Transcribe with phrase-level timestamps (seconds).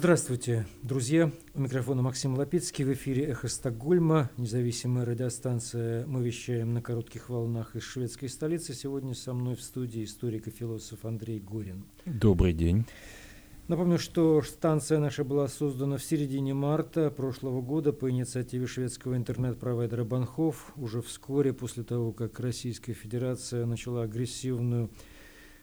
[0.00, 1.30] Здравствуйте, друзья.
[1.52, 2.86] У микрофона Максим Лапицкий.
[2.86, 4.30] В эфире «Эхо Стокгольма».
[4.38, 6.06] Независимая радиостанция.
[6.06, 8.72] Мы вещаем на коротких волнах из шведской столицы.
[8.72, 11.84] Сегодня со мной в студии историк и философ Андрей Горин.
[12.06, 12.86] Добрый день.
[13.68, 20.04] Напомню, что станция наша была создана в середине марта прошлого года по инициативе шведского интернет-провайдера
[20.04, 20.72] Банхов.
[20.76, 24.88] Уже вскоре после того, как Российская Федерация начала агрессивную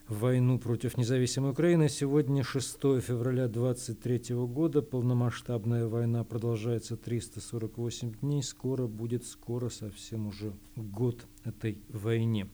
[0.08, 1.90] войну против независимой Украины.
[1.90, 4.82] Сегодня 6 февраля 2023 года.
[4.82, 8.44] Полномасштабная война продолжается 348 дней.
[8.44, 12.48] Скоро будет, скоро совсем уже год этой войне.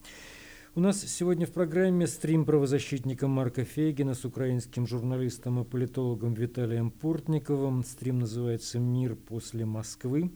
[0.76, 6.90] У нас сегодня в программе стрим правозащитника Марка Фейгина с украинским журналистом и политологом Виталием
[6.90, 7.84] Портниковым.
[7.84, 10.32] Стрим называется «Мир после Москвы».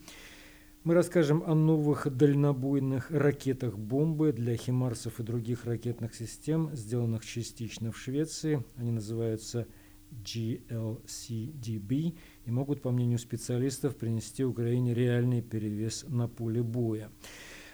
[0.88, 7.92] Мы расскажем о новых дальнобойных ракетах бомбы для химарсов и других ракетных систем, сделанных частично
[7.92, 8.64] в Швеции.
[8.78, 9.68] Они называются
[10.14, 12.16] GLCDB
[12.46, 17.10] и могут, по мнению специалистов, принести Украине реальный перевес на поле боя.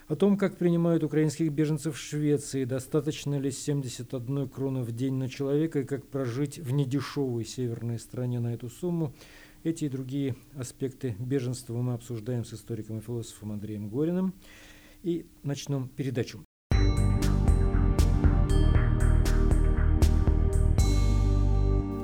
[0.07, 5.29] О том, как принимают украинских беженцев в Швеции, достаточно ли 71 кроны в день на
[5.29, 9.13] человека и как прожить в недешевой северной стране на эту сумму–
[9.63, 14.33] эти и другие аспекты беженства мы обсуждаем с историком и философом Андреем Гориным.
[15.03, 16.43] И начнем передачу.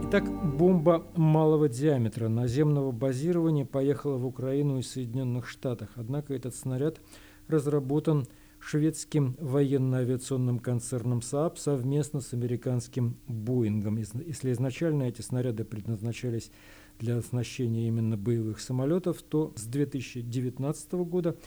[0.08, 0.24] Итак,
[0.58, 5.90] бомба малого диаметра наземного базирования поехала в Украину из Соединенных Штатов.
[5.96, 7.00] Однако этот снаряд
[7.48, 8.28] разработан
[8.60, 13.98] шведским военно-авиационным концерном СААП совместно с американским Боингом.
[13.98, 16.52] Если изначально эти снаряды предназначались
[17.00, 21.38] для оснащения именно боевых самолетов, то с 2019 года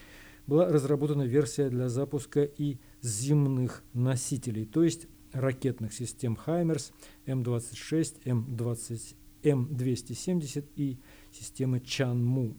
[0.47, 6.93] была разработана версия для запуска и земных носителей, то есть ракетных систем «Хаймерс»,
[7.27, 10.99] М-26, М-20, М-270 и
[11.31, 12.57] системы «Чанму».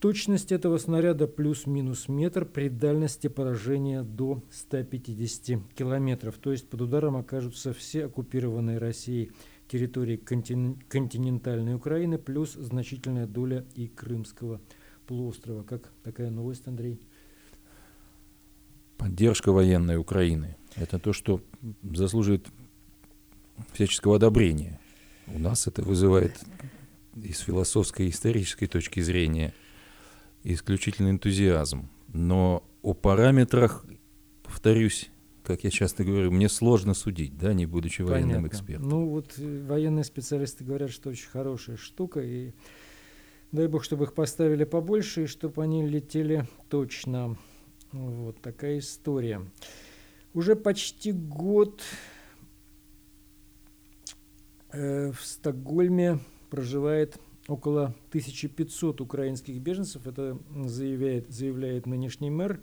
[0.00, 6.38] Точность этого снаряда плюс-минус метр при дальности поражения до 150 километров.
[6.38, 9.30] То есть под ударом окажутся все оккупированные Россией
[9.70, 14.60] территории континентальной Украины, плюс значительная доля и Крымского
[15.06, 15.62] полуострова.
[15.62, 17.00] Как такая новость, Андрей?
[18.96, 20.56] Поддержка военной Украины.
[20.74, 21.40] Это то, что
[21.82, 22.48] заслуживает
[23.72, 24.80] всяческого одобрения.
[25.28, 26.38] У нас это вызывает
[27.14, 29.54] из философской и исторической точки зрения
[30.42, 31.88] исключительный энтузиазм.
[32.08, 33.84] Но о параметрах,
[34.42, 35.10] повторюсь,
[35.42, 38.46] как я часто говорю, мне сложно судить, да, не будучи военным Понятно.
[38.48, 38.88] экспертом.
[38.88, 42.52] Ну вот э, военные специалисты говорят, что очень хорошая штука, и
[43.52, 47.36] дай бог, чтобы их поставили побольше, и чтобы они летели точно.
[47.92, 49.42] Вот такая история.
[50.32, 51.82] Уже почти год
[54.72, 57.18] э, в Стокгольме проживает
[57.48, 60.06] около 1500 украинских беженцев.
[60.06, 62.60] Это заявляет, заявляет нынешний мэр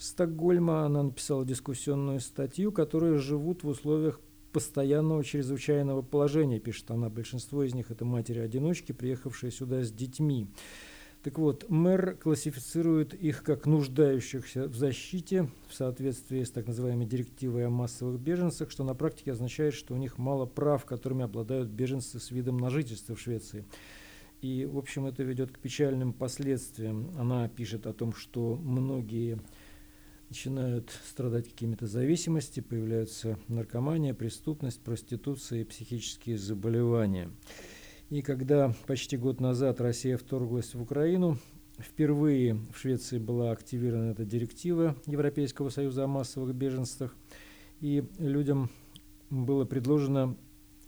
[0.00, 0.86] Стокгольма.
[0.86, 4.18] Она написала дискуссионную статью, которые живут в условиях
[4.50, 7.10] постоянного чрезвычайного положения, пишет она.
[7.10, 10.48] Большинство из них это матери-одиночки, приехавшие сюда с детьми.
[11.22, 17.66] Так вот, мэр классифицирует их как нуждающихся в защите в соответствии с так называемой директивой
[17.66, 22.18] о массовых беженцах, что на практике означает, что у них мало прав, которыми обладают беженцы
[22.18, 23.66] с видом на жительство в Швеции.
[24.40, 27.10] И, в общем, это ведет к печальным последствиям.
[27.18, 29.38] Она пишет о том, что многие
[30.30, 37.30] начинают страдать какими-то зависимостями, появляются наркомания, преступность, проституция и психические заболевания.
[38.10, 41.36] И когда почти год назад Россия вторглась в Украину,
[41.80, 47.16] впервые в Швеции была активирована эта директива Европейского союза о массовых беженствах,
[47.80, 48.70] и людям
[49.30, 50.36] было предложено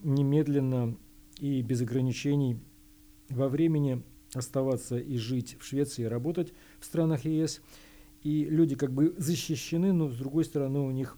[0.04, 0.96] немедленно
[1.40, 2.60] и без ограничений
[3.28, 4.04] во времени
[4.34, 7.60] оставаться и жить в Швеции, и работать в странах ЕС–
[8.22, 11.16] и люди как бы защищены, но с другой стороны у них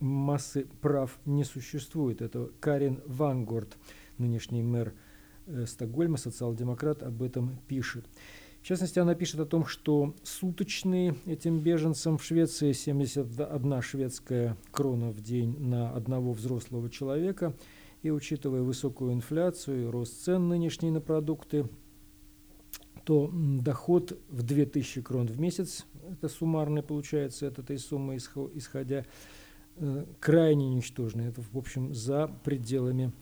[0.00, 2.22] массы прав не существует.
[2.22, 3.76] Это Карин Вангорд,
[4.18, 4.94] нынешний мэр
[5.46, 8.06] э, Стокгольма, социал-демократ, об этом пишет.
[8.66, 15.10] В частности, она пишет о том, что суточные этим беженцам в Швеции 71 шведская крона
[15.10, 17.54] в день на одного взрослого человека.
[18.02, 21.68] И учитывая высокую инфляцию и рост цен нынешний на продукты,
[23.04, 29.04] то доход в 2000 крон в месяц, это суммарный получается от этой суммы исходя,
[29.76, 31.26] э, крайне ничтожный.
[31.26, 33.12] Это, в общем, за пределами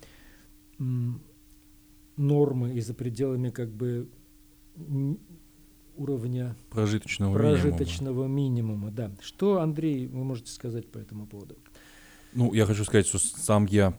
[2.17, 4.09] нормы и за пределами как бы
[5.97, 8.89] уровня прожиточного, прожиточного минимума.
[8.89, 8.91] минимума.
[8.91, 9.11] Да.
[9.21, 11.57] Что, Андрей, вы можете сказать по этому поводу?
[12.33, 13.97] Ну, я хочу сказать, что сам я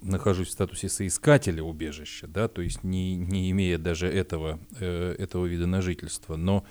[0.00, 5.46] нахожусь в статусе соискателя убежища, да, то есть не, не имея даже этого, э, этого
[5.46, 6.36] вида на жительство.
[6.36, 6.64] Но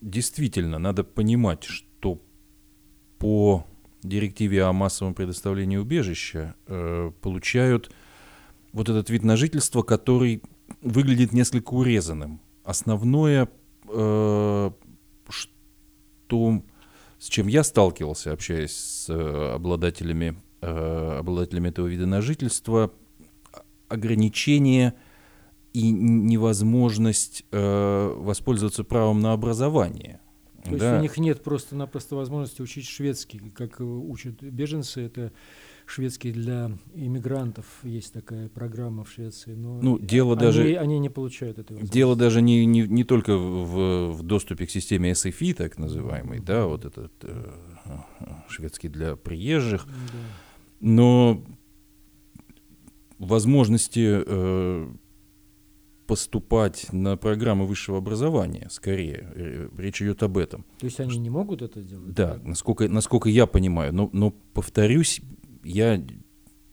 [0.00, 2.22] действительно надо понимать, что
[3.18, 3.66] по
[4.02, 7.90] директиве о массовом предоставлении убежища э, получают
[8.72, 10.42] вот этот вид на жительство, который
[10.82, 12.40] выглядит несколько урезанным.
[12.64, 13.48] Основное,
[13.88, 14.70] э,
[15.28, 16.62] что,
[17.18, 22.92] с чем я сталкивался, общаясь с э, обладателями, э, обладателями этого вида на жительство,
[23.88, 24.94] ограничение
[25.78, 30.20] и невозможность э, воспользоваться правом на образование–
[30.64, 30.90] то да.
[30.90, 35.32] есть у них нет просто-напросто возможности учить шведский, как учат беженцы, это
[35.86, 41.08] шведский для иммигрантов, есть такая программа в Швеции, но ну, дело они, даже, они не
[41.08, 41.80] получают этого.
[41.80, 46.66] Дело даже не, не, не только в, в доступе к системе SFI, так называемый, да,
[46.66, 47.52] вот этот э,
[48.48, 49.92] шведский для приезжих, да.
[50.80, 51.42] но
[53.18, 54.88] возможности э,
[56.08, 59.30] поступать на программы высшего образования, скорее.
[59.34, 60.64] Э, речь идет об этом.
[60.78, 62.14] То есть они не могут это делать?
[62.14, 63.94] Да, насколько, насколько я понимаю.
[63.94, 65.20] Но, но повторюсь,
[65.62, 66.02] я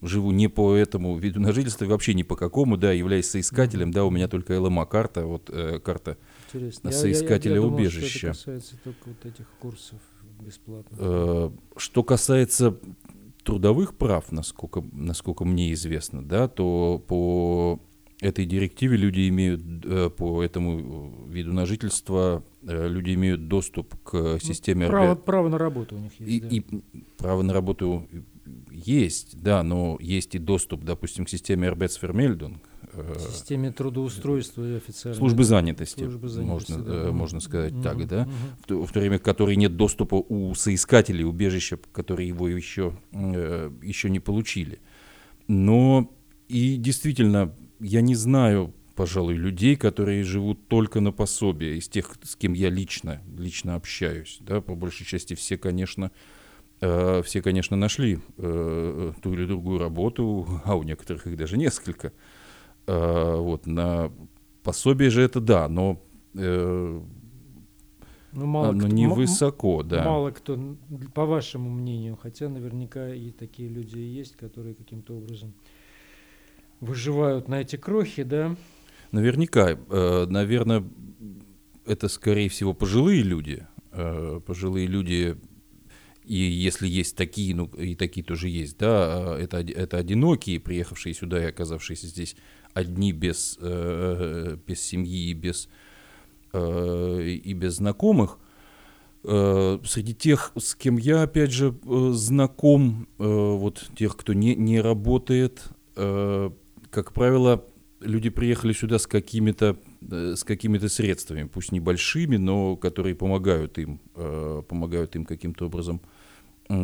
[0.00, 3.94] живу не по этому виду на жительство, вообще ни по какому, да, являюсь соискателем, mm-hmm.
[3.94, 6.16] да, у меня только ЛМА-карта, вот э, карта
[6.52, 6.90] Интересно.
[6.90, 8.20] соискателя я, я, я убежища.
[8.28, 10.00] Думал, что это касается только вот этих курсов
[10.40, 10.98] бесплатных.
[10.98, 12.78] Э, что касается
[13.44, 17.80] трудовых прав, насколько, насколько мне известно, да, то по
[18.20, 24.38] этой директиве люди имеют э, по этому виду на жительство э, люди имеют доступ к
[24.40, 25.24] системе право, РБ.
[25.24, 26.30] Право на работу у них есть.
[26.32, 26.48] И, да.
[26.48, 26.62] и
[27.18, 28.08] право на работу
[28.70, 32.62] есть, да, но есть и доступ, допустим, к системе Арбецфермельдунг.
[32.94, 35.18] Э, системе трудоустройства и официально.
[35.18, 37.12] Службы занятости, Службы занятости можно, да.
[37.12, 38.30] можно сказать угу, так, да, угу.
[38.62, 44.08] в, то, в то время, которой нет доступа у соискателей убежища, которые его еще, еще
[44.08, 44.78] не получили.
[45.48, 46.10] Но
[46.48, 52.36] и действительно я не знаю, пожалуй, людей, которые живут только на пособие, из тех, с
[52.36, 54.38] кем я лично, лично общаюсь.
[54.40, 56.10] Да, по большей части все, конечно,
[56.80, 62.12] э, все, конечно, нашли э, ту или другую работу, а у некоторых их даже несколько.
[62.86, 64.10] Э, вот, на
[64.62, 66.02] пособие же это да, но
[66.34, 67.00] э,
[68.32, 70.04] ну, мало оно кто, невысоко, да.
[70.04, 70.76] Мало кто,
[71.14, 75.54] по вашему мнению, хотя наверняка и такие люди есть, которые каким-то образом
[76.86, 78.56] выживают на эти крохи, да?
[79.12, 79.78] Наверняка.
[79.88, 80.84] Э, наверное,
[81.84, 83.66] это, скорее всего, пожилые люди.
[83.92, 85.36] Э, пожилые люди,
[86.24, 91.14] и если есть такие, ну и такие тоже есть, да, э, это, это одинокие, приехавшие
[91.14, 92.36] сюда и оказавшиеся здесь
[92.74, 95.70] одни без, без семьи и без,
[96.52, 98.38] и без знакомых.
[99.22, 101.74] Среди тех, с кем я, опять же,
[102.12, 105.70] знаком, вот тех, кто не, не работает,
[106.96, 107.62] как правило,
[108.00, 109.76] люди приехали сюда с какими-то
[110.10, 116.00] э, с какими-то средствами, пусть небольшими, но которые помогают им, э, помогают им каким-то образом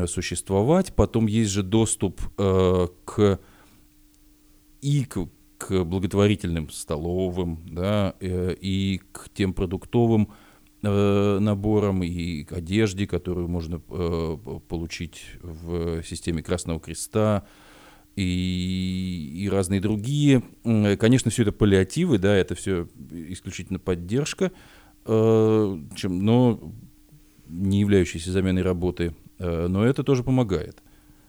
[0.07, 0.95] существовать.
[0.95, 3.41] Потом есть же доступ э, к
[4.83, 10.29] и к, к благотворительным столовым, да, и к тем продуктовым
[10.83, 17.47] наборам и к одежде, которую можно получить в системе Красного Креста,
[18.17, 20.43] и, и разные другие.
[20.99, 24.53] Конечно, все это паллиативы, да, это все исключительно поддержка,
[25.07, 26.73] э, чем, но
[27.49, 30.83] не являющиеся заменой работы, э, но это тоже помогает.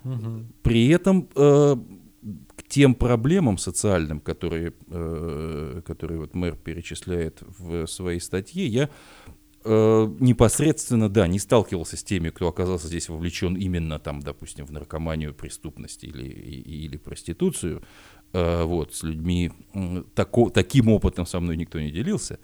[0.04, 0.46] Угу.
[0.62, 1.76] При этом э,
[2.56, 4.74] к тем проблемам социальным, которые,
[5.86, 8.90] которые вот мэр перечисляет в своей статье, я э,
[9.66, 15.34] непосредственно, да, не сталкивался с теми, кто оказался здесь вовлечен именно там, допустим, в наркоманию,
[15.34, 17.82] преступность или, или проституцию.
[18.34, 19.52] Э, вот, с людьми
[20.16, 22.40] тако, таким опытом со мной никто не делился.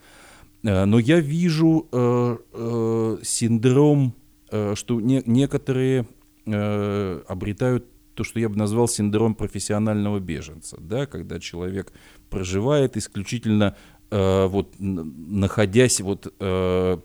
[0.64, 4.14] Э, но я вижу э, э, синдром,
[4.52, 6.08] э, что не, некоторые
[6.46, 11.92] э, обретают то, что я бы назвал синдром профессионального беженца, да, когда человек
[12.30, 13.76] проживает исключительно
[14.12, 16.98] э, вот находясь вот э,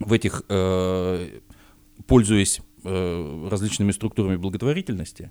[0.00, 1.40] в этих, э,
[2.06, 5.30] пользуясь э, различными структурами благотворительности,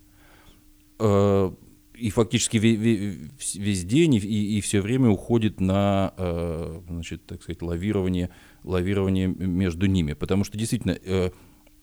[0.99, 1.51] э,
[1.95, 6.11] и фактически весь, день и, все время уходит на,
[6.89, 8.31] значит, так сказать, лавирование,
[8.63, 10.97] лавирование между ними, потому что действительно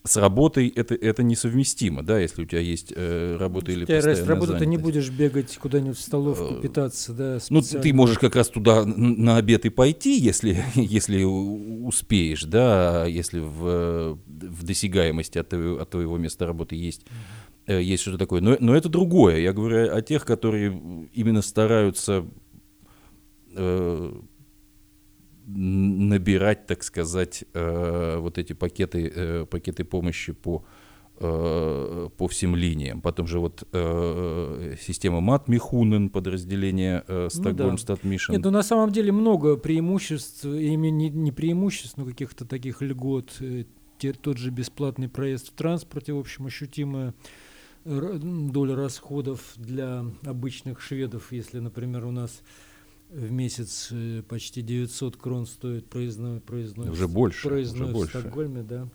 [0.02, 4.26] с работой это, это несовместимо, да, если у тебя есть э, работа или постоянная есть
[4.26, 8.34] работа, ты не будешь бегать куда-нибудь в столовку э, питаться, да, Ну, ты можешь как
[8.34, 15.50] раз туда на обед и пойти, если, если успеешь, да, если в, в досягаемости от
[15.50, 17.04] твоего, от твоего места работы есть
[17.66, 18.40] э, есть что-то такое.
[18.40, 19.38] Но, но это другое.
[19.40, 22.24] Я говорю о тех, которые именно стараются
[23.54, 24.12] э,
[25.54, 30.64] набирать, так сказать, э, вот эти пакеты, э, пакеты помощи по
[31.18, 33.00] э, по всем линиям.
[33.00, 37.96] Потом же вот э, система МАТ Михунен, подразделение э, Стокгольм ну, да.
[38.32, 43.36] Нет, ну на самом деле много преимуществ, именно не, не преимуществ, но каких-то таких льгот.
[43.40, 43.64] Э,
[43.98, 47.12] те, тот же бесплатный проезд в транспорте, в общем, ощутимая
[47.84, 52.42] доля расходов для обычных шведов, если, например, у нас
[53.10, 58.20] в месяц э, почти 900 крон стоит проездной, проездной, уже больше, проездной уже в больше.
[58.20, 58.88] Стокгольме, да.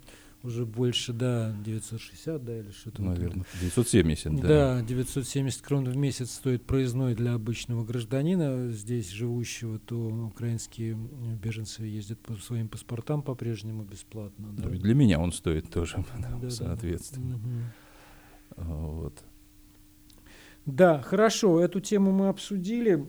[0.44, 3.02] Уже больше, да, 960, да, или что-то.
[3.02, 4.48] Наверное, 970, да.
[4.48, 10.96] Да, 970 крон в месяц стоит проездной для обычного гражданина, здесь живущего, то украинские
[11.42, 14.50] беженцы ездят по своим паспортам по-прежнему бесплатно.
[14.56, 14.66] Да.
[14.66, 16.06] Ну, и для меня он стоит тоже,
[16.42, 17.40] да, соответственно.
[18.56, 18.64] Да.
[18.64, 19.24] Вот.
[20.68, 23.08] Да, хорошо, эту тему мы обсудили.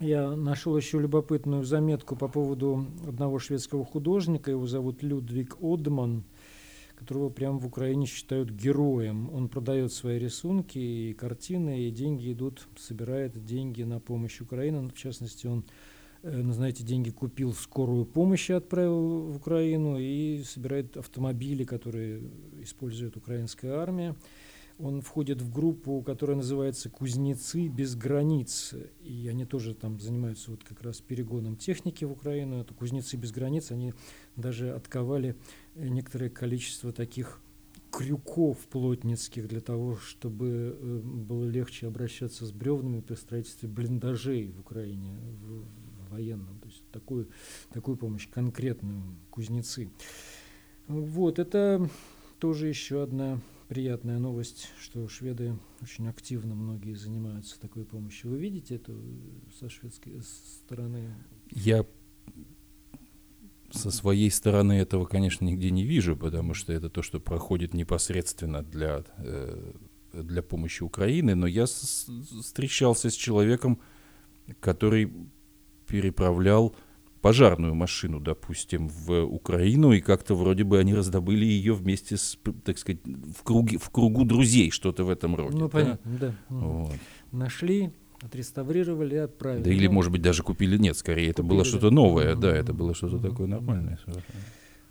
[0.00, 4.50] Я нашел еще любопытную заметку по поводу одного шведского художника.
[4.50, 6.24] Его зовут Людвиг Одман,
[6.94, 9.28] которого прямо в Украине считают героем.
[9.34, 14.88] Он продает свои рисунки и картины, и деньги идут, собирает деньги на помощь Украине.
[14.88, 15.66] В частности, он
[16.22, 22.22] э, на знаете, деньги купил скорую помощь и отправил в Украину и собирает автомобили, которые
[22.62, 24.16] использует украинская армия.
[24.82, 28.74] Он входит в группу, которая называется «Кузнецы без границ».
[29.02, 32.60] И они тоже там занимаются вот как раз перегоном техники в Украину.
[32.60, 33.70] Это «Кузнецы без границ».
[33.70, 33.92] Они
[34.36, 35.36] даже отковали
[35.74, 37.42] некоторое количество таких
[37.90, 44.60] крюков плотницких для того, чтобы э, было легче обращаться с бревнами при строительстве блиндажей в
[44.60, 45.64] Украине, в,
[46.06, 46.58] в военном.
[46.60, 47.28] То есть такую,
[47.72, 49.90] такую помощь конкретную кузнецы.
[50.86, 51.88] Вот, это
[52.38, 58.32] тоже еще одна приятная новость, что шведы очень активно многие занимаются такой помощью.
[58.32, 58.92] Вы видите это
[59.60, 61.14] со шведской стороны?
[61.52, 61.86] Я
[63.70, 68.64] со своей стороны этого, конечно, нигде не вижу, потому что это то, что проходит непосредственно
[68.64, 69.72] для, э,
[70.14, 73.78] для помощи Украины, но я встречался с человеком,
[74.58, 75.12] который
[75.86, 76.74] переправлял
[77.20, 82.78] пожарную машину, допустим, в Украину, и как-то вроде бы они раздобыли ее вместе с, так
[82.78, 85.56] сказать, в, круге, в кругу друзей, что-то в этом роде.
[85.56, 86.34] Ну, понятно, да.
[86.48, 86.94] Вот.
[87.32, 87.90] Нашли,
[88.22, 89.62] отреставрировали и отправили.
[89.62, 92.94] Да или, может быть, даже купили, нет, скорее, это было что-то новое, да, это было
[92.94, 94.24] что-то такое нормальное совершенно.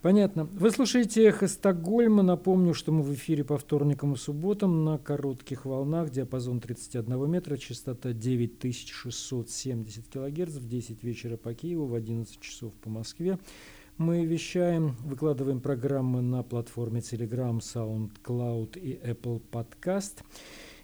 [0.02, 0.46] Понятно.
[0.54, 2.24] Вы слушаете «Эхо Стокгольма».
[2.24, 7.58] Напомню, что мы в эфире по вторникам и субботам на коротких волнах, диапазон 31 метра,
[7.58, 13.40] частота 9670 килогерц в 10 вечера по Киеву, в 11 часов по Москве.
[13.98, 20.24] Мы вещаем, выкладываем программы на платформе Telegram, SoundCloud и Apple Podcast.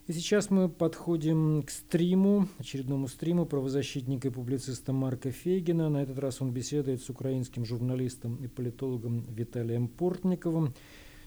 [0.07, 5.89] И сейчас мы подходим к стриму, очередному стриму правозащитника и публициста Марка Фейгина.
[5.89, 10.75] На этот раз он беседует с украинским журналистом и политологом Виталием Портниковым.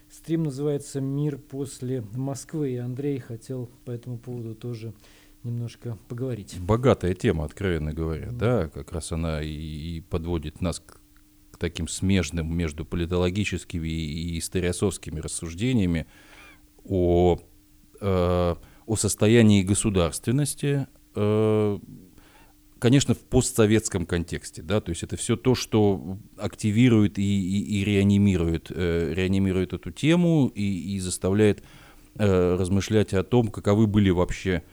[0.08, 4.94] Стрим называется «Мир после Москвы», и Андрей хотел по этому поводу тоже
[5.42, 6.56] немножко поговорить.
[6.60, 11.88] Богатая тема, откровенно говоря, да, да как раз она и, и подводит нас к таким
[11.88, 16.06] смежным между политологическими и историосовскими рассуждениями
[16.84, 17.40] о
[18.00, 18.54] э,
[18.86, 21.78] о состоянии государственности, э,
[22.78, 27.84] конечно, в постсоветском контексте, да, то есть это все то, что активирует и, и, и
[27.84, 31.62] реанимирует, э, реанимирует эту тему и, и заставляет
[32.14, 34.64] размышлять о том, каковы были вообще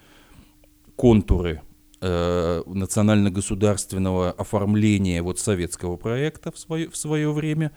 [0.95, 1.61] контуры
[2.01, 7.71] национально-государственного оформления вот советского проекта в свое, в свое время.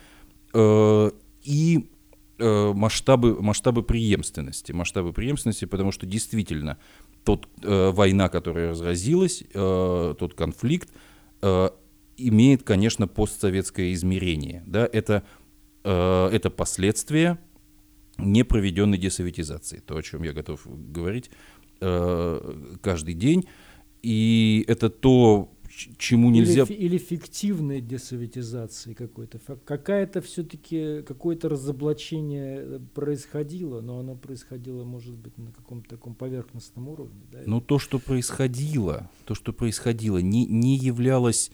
[0.55, 1.91] И
[2.39, 4.73] масштабы, масштабы преемственности.
[4.73, 6.79] Масштабы преемственности, потому что действительно
[7.25, 10.91] тот э, война, которая разразилась, э, тот конфликт,
[11.43, 11.71] э,
[12.17, 14.63] имеет, конечно, постсоветское измерение.
[14.67, 14.89] Да?
[14.93, 15.25] Это,
[15.85, 17.39] э, это последствия
[18.19, 21.31] непроведенной десоветизации, то, о чем я готов говорить
[21.81, 23.47] э, каждый день.
[24.03, 25.53] И это то,
[25.99, 26.65] чему нельзя...
[26.65, 29.39] Или, или фиктивной десоветизации какой-то.
[29.65, 36.89] Какая-то все-таки, какое-то разоблачение э, происходило, но оно происходило, может быть, на каком-то таком поверхностном
[36.89, 37.21] уровне.
[37.31, 37.39] Да?
[37.47, 41.51] Но то, что происходило, то, что происходило, не, не являлось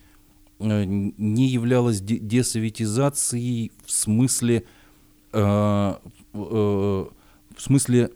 [0.59, 4.64] э, не являлось десоветизацией в смысле
[5.33, 5.95] э,
[6.33, 7.07] э,
[7.57, 8.11] в смысле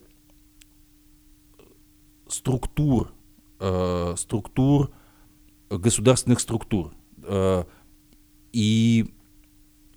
[2.29, 3.13] структур
[3.61, 4.91] э, структур
[5.71, 6.93] государственных структур.
[7.25, 7.65] Э,
[8.53, 9.07] и,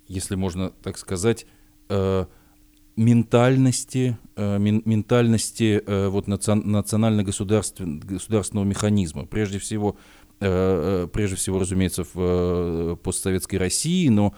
[0.08, 1.46] если можно так сказать,
[1.88, 2.26] э,
[2.96, 9.24] ментальности, э, ментальности вот национально-государственного механизма.
[9.24, 9.96] Прежде всего,
[10.38, 14.34] прежде всего, разумеется, в постсоветской России, но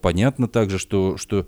[0.00, 1.46] понятно также, что, что,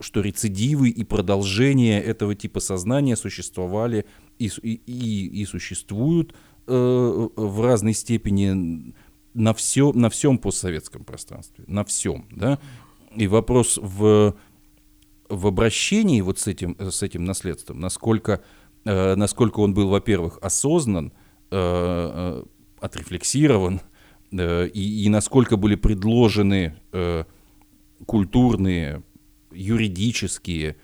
[0.00, 4.04] что рецидивы и продолжение этого типа сознания существовали
[4.38, 6.34] и, и, и существуют
[6.66, 8.94] в разной степени
[9.36, 12.58] на, все, на всем постсоветском пространстве, на всем, да,
[13.14, 14.34] и вопрос в,
[15.28, 18.42] в обращении вот с этим, с этим наследством, насколько,
[18.84, 21.12] э, насколько он был, во-первых, осознан,
[21.50, 22.42] э, э,
[22.80, 23.80] отрефлексирован,
[24.32, 27.24] э, и, и насколько были предложены э,
[28.06, 29.02] культурные,
[29.52, 30.76] юридические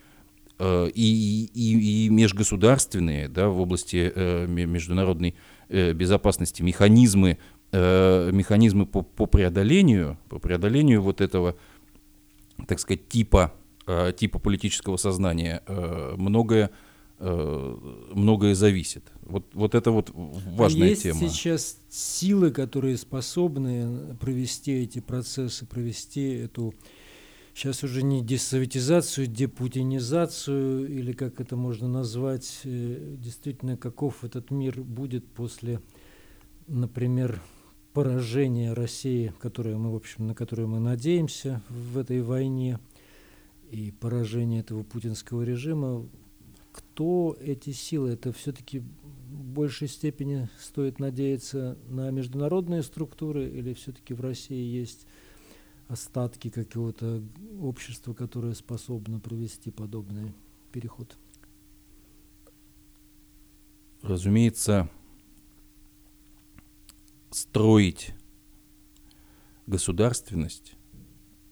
[0.58, 5.34] э, и, и, и межгосударственные да, в области э, международной э,
[5.73, 7.38] безопасности механизмы
[7.73, 11.57] э, механизмы по, по преодолению, по преодолению вот этого,
[12.69, 13.52] так сказать, типа,
[13.87, 16.71] э, типа политического сознания, э, многое,
[17.19, 17.76] э,
[18.14, 19.05] многое зависит.
[19.23, 21.21] Вот, вот это вот важная а есть тема.
[21.21, 26.75] сейчас силы, которые способны провести эти процессы, провести эту
[27.54, 34.80] сейчас уже не десоветизацию, депутинизацию, или как это можно назвать, э, действительно, каков этот мир
[34.82, 35.80] будет после,
[36.66, 37.40] например,
[37.92, 42.78] поражение России, которое мы, в общем, на которое мы надеемся в этой войне,
[43.71, 46.06] и поражение этого путинского режима,
[46.73, 48.11] кто эти силы?
[48.11, 55.06] Это все-таки в большей степени стоит надеяться на международные структуры или все-таки в России есть
[55.92, 57.22] остатки какого-то
[57.61, 60.32] общества, которое способно провести подобный
[60.72, 61.16] переход?
[64.00, 64.88] Разумеется,
[67.30, 68.14] строить
[69.67, 70.75] государственность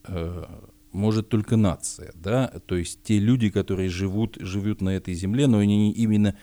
[0.05, 0.45] э,
[0.91, 5.59] может только нация, да, то есть те люди, которые живут, живут на этой земле, но
[5.59, 6.37] они именно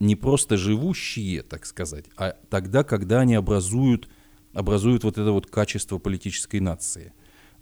[0.00, 4.08] не просто живущие, так сказать, а тогда, когда они образуют,
[4.52, 7.14] образуют вот это вот качество политической нации.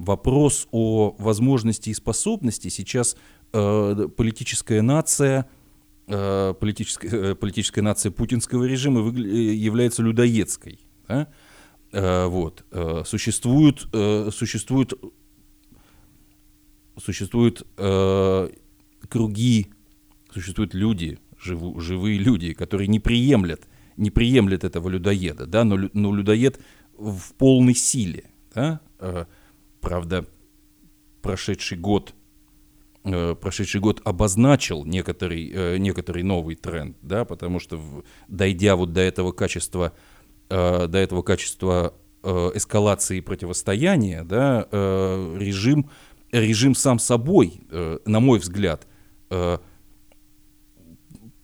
[0.02, 3.16] Вопрос о возможности и способности сейчас
[3.52, 5.48] э, политическая нация,
[6.08, 10.80] э, политическая, э, политическая нация путинского режима э, является людоедской.
[11.06, 11.28] Да?
[11.92, 12.64] Вот.
[12.72, 13.86] Э, существуют,
[14.32, 14.94] существуют,
[17.00, 17.64] существуют
[19.08, 19.66] круги,
[20.34, 26.12] существуют люди, живу, живые люди, которые не приемлят, не приемлят этого людоеда, да, но, но
[26.12, 26.58] людоед
[26.98, 28.24] в полной силе.
[28.52, 28.80] Да?
[29.82, 30.24] Правда,
[31.20, 32.14] прошедший год
[33.40, 39.92] прошедший год обозначил некоторый, некоторый новый тренд, да, потому что дойдя вот до этого качества
[40.48, 45.90] э, до этого качества э, эскалации и противостояния, да, э, режим,
[46.30, 48.86] режим сам собой, э, на мой взгляд,
[49.30, 49.58] э,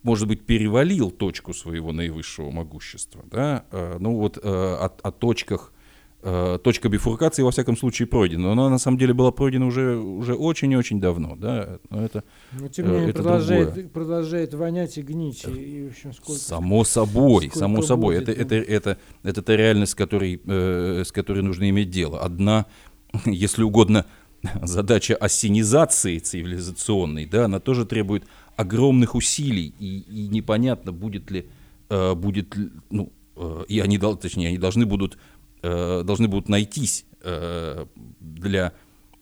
[0.01, 3.25] может быть, перевалил точку своего наивысшего могущества.
[3.29, 3.65] Да?
[3.71, 5.78] Э, ну вот э, о, о точках Э,
[6.21, 8.43] точка бифуркации, во всяком случае, пройдена.
[8.43, 11.35] Но она, на самом деле, была пройдена уже, уже очень и очень давно.
[11.37, 11.79] Да?
[11.89, 15.45] Но это, Но, тем не менее, продолжает, продолжает вонять и гнить.
[15.47, 18.15] И, и, в общем, сколько, само собой, сколько само собой.
[18.15, 18.45] Будет, это, ну...
[18.45, 22.19] это, это, это, это реальность, с которой, э, с которой нужно иметь дело.
[22.19, 22.65] Одна,
[23.25, 24.05] если угодно,
[24.63, 29.73] задача осенизации цивилизационной, да, она тоже требует огромных усилий.
[29.79, 31.49] И, и непонятно, будет ли,
[31.89, 32.55] э, будет,
[32.89, 35.17] ну, э, и они, точнее, они должны будут э,
[35.61, 37.85] должны будут найтись э,
[38.19, 38.73] для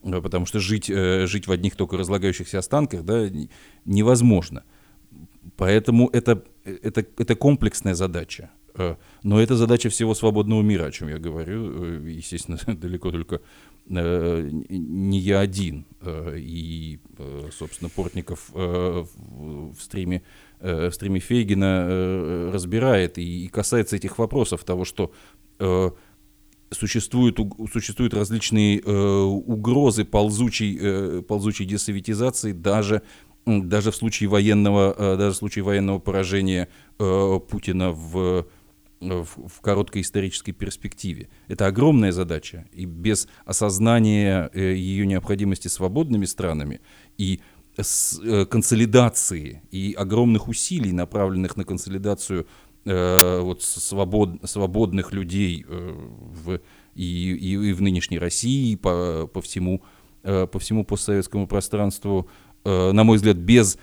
[0.02, 3.28] э, потому что жить, э, жить в одних только разлагающихся останках да,
[3.84, 4.64] невозможно.
[5.56, 8.50] Поэтому это, это, это комплексная задача.
[8.74, 12.04] Э, но это задача всего свободного мира, о чем я говорю.
[12.04, 13.40] Естественно, далеко только
[13.90, 15.86] не я один.
[16.06, 16.98] И,
[17.50, 20.22] собственно, Портников в стриме,
[20.60, 25.10] в стриме Фейгина разбирает и касается этих вопросов, того, что
[26.70, 27.38] существуют,
[27.72, 33.02] существуют различные э, угрозы ползучей, э, ползучей десоветизации даже,
[33.46, 38.46] даже, в случае военного, э, даже в случае военного поражения э, Путина в,
[39.00, 41.28] в, в короткой исторической перспективе.
[41.48, 46.80] Это огромная задача, и без осознания э, ее необходимости свободными странами
[47.16, 47.40] и
[47.80, 52.46] с э, консолидации и огромных усилий, направленных на консолидацию
[52.88, 55.94] э, вот свобод, свободных людей э,
[56.44, 56.60] в,
[56.94, 59.82] и, и, и в нынешней России, по, по, всему,
[60.22, 62.28] э, по всему постсоветскому пространству,
[62.64, 63.78] на мой взгляд, без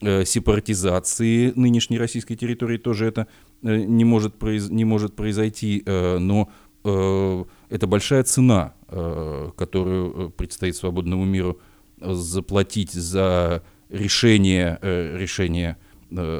[0.00, 3.26] сепаратизации нынешней российской территории тоже это
[3.60, 6.48] не, может произ, не может произойти, но
[6.84, 11.60] это большая цена, которую предстоит свободному миру
[12.00, 15.76] заплатить за решение, э, решение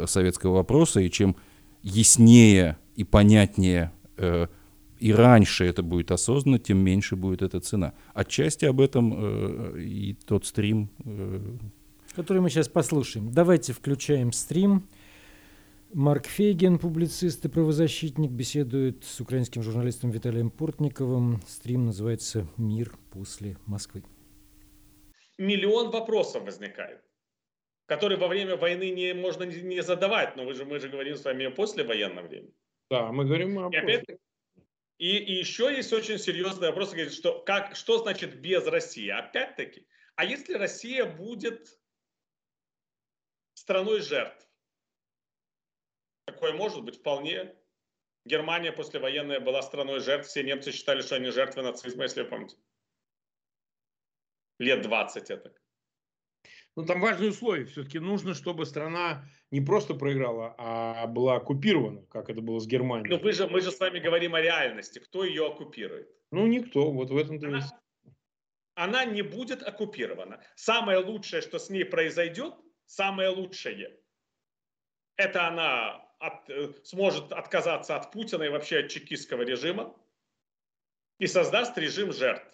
[0.07, 1.37] советского вопроса, и чем
[1.83, 4.47] яснее и понятнее э,
[5.01, 7.95] и раньше это будет осознанно, тем меньше будет эта цена.
[8.13, 10.91] Отчасти об этом э, и тот стрим.
[11.05, 11.57] Э...
[12.15, 13.33] Который мы сейчас послушаем.
[13.33, 14.87] Давайте включаем стрим.
[15.93, 21.41] Марк Фейген, публицист и правозащитник, беседует с украинским журналистом Виталием Портниковым.
[21.49, 24.05] Стрим называется «Мир после Москвы».
[25.39, 27.01] Миллион вопросов возникает,
[27.91, 31.25] которые во время войны не можно не задавать, но вы же, мы же говорим с
[31.25, 32.55] вами о послевоенном времени.
[32.89, 34.15] Да, мы говорим о и,
[34.99, 39.09] и, и еще есть очень серьезный вопрос, что, как, что значит без России?
[39.09, 41.67] Опять-таки, а если Россия будет
[43.55, 44.49] страной жертв?
[46.27, 47.57] Такое может быть вполне.
[48.25, 50.29] Германия послевоенная была страной жертв.
[50.29, 52.57] Все немцы считали, что они жертвы нацизма, если вы помните.
[54.61, 55.60] Лет 20 это.
[56.81, 57.67] Ну, там важные условия.
[57.67, 63.11] Все-таки нужно, чтобы страна не просто проиграла, а была оккупирована, как это было с Германией.
[63.11, 64.99] Ну, вы же, мы же с вами говорим о реальности.
[64.99, 66.09] Кто ее оккупирует?
[66.31, 66.91] Ну, никто.
[66.91, 67.75] Вот в этом-то она, есть.
[68.75, 70.41] Она не будет оккупирована.
[70.55, 72.55] Самое лучшее, что с ней произойдет,
[72.87, 74.01] самое лучшее,
[75.17, 79.95] это она от, э, сможет отказаться от Путина и вообще от чекистского режима
[81.19, 82.47] и создаст режим жертв.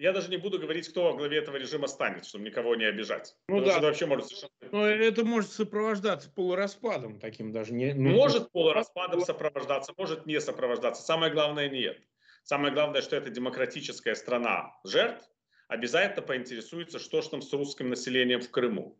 [0.00, 3.36] Я даже не буду говорить, кто во главе этого режима станет, чтобы никого не обижать.
[3.48, 3.80] Ну да.
[3.80, 4.52] вообще может совершенно...
[4.72, 7.74] Но это может сопровождаться полураспадом таким даже.
[7.74, 11.02] Не, ну, может полураспадом сопровождаться, может не сопровождаться.
[11.02, 12.00] Самое главное нет.
[12.44, 15.28] Самое главное, что это демократическая страна жертв,
[15.68, 18.98] обязательно поинтересуется, что же там с русским населением в Крыму.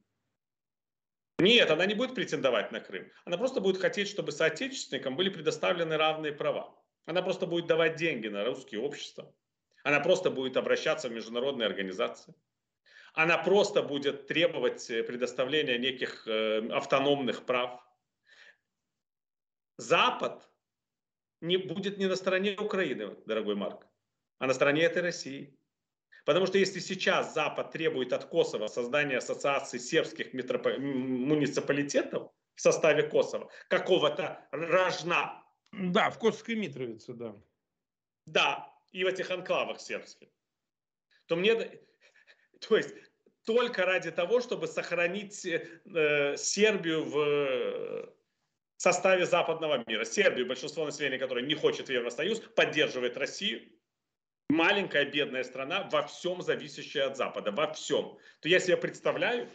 [1.38, 3.10] Нет, она не будет претендовать на Крым.
[3.24, 6.78] Она просто будет хотеть, чтобы соотечественникам были предоставлены равные права.
[7.06, 9.34] Она просто будет давать деньги на русские общества.
[9.82, 12.34] Она просто будет обращаться в международные организации.
[13.14, 17.84] Она просто будет требовать э, предоставления неких э, автономных прав.
[19.78, 20.48] Запад
[21.40, 23.86] не, будет не на стороне Украины, дорогой Марк,
[24.38, 25.56] а на стороне этой России.
[26.24, 30.78] Потому что если сейчас Запад требует от Косово создания ассоциации сербских метроп...
[30.78, 35.42] муниципалитетов в составе Косово, какого-то рожна.
[35.72, 37.34] Да, в Косовской Митровице, да.
[38.26, 40.28] Да, и в этих анклавах сербских,
[41.26, 41.54] то мне,
[42.60, 42.94] то есть
[43.44, 48.14] только ради того, чтобы сохранить э, Сербию в
[48.76, 50.04] составе западного мира.
[50.04, 53.62] Сербию, большинство населения которое не хочет в Евросоюз, поддерживает Россию.
[54.48, 58.18] Маленькая бедная страна, во всем зависящая от Запада, во всем.
[58.40, 59.48] То я себе представляю,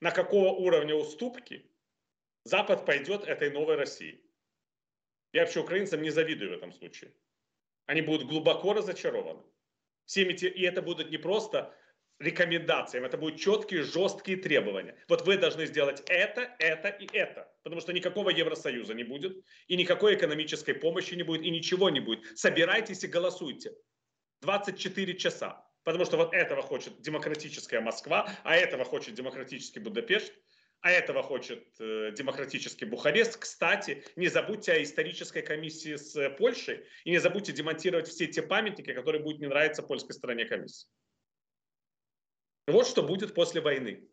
[0.00, 1.70] на какого уровня уступки
[2.44, 4.22] Запад пойдет этой новой России.
[5.32, 7.12] Я вообще украинцам не завидую в этом случае.
[7.86, 9.42] Они будут глубоко разочарованы.
[10.04, 11.74] Всеми те, и это будут не просто
[12.18, 14.96] рекомендации, это будут четкие, жесткие требования.
[15.08, 17.52] Вот вы должны сделать это, это и это.
[17.62, 22.00] Потому что никакого Евросоюза не будет, и никакой экономической помощи не будет, и ничего не
[22.00, 22.38] будет.
[22.38, 23.72] Собирайтесь и голосуйте.
[24.42, 25.64] 24 часа.
[25.84, 30.32] Потому что вот этого хочет демократическая Москва, а этого хочет демократический Будапешт
[30.80, 33.38] а этого хочет э, демократический Бухарест.
[33.38, 38.42] Кстати, не забудьте о исторической комиссии с э, Польшей и не забудьте демонтировать все те
[38.42, 40.88] памятники, которые будут не нравиться польской стороне комиссии.
[42.66, 44.08] Вот что будет после войны.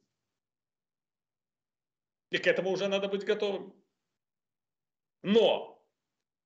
[2.32, 3.76] И к этому уже надо быть готовым.
[5.22, 5.86] Но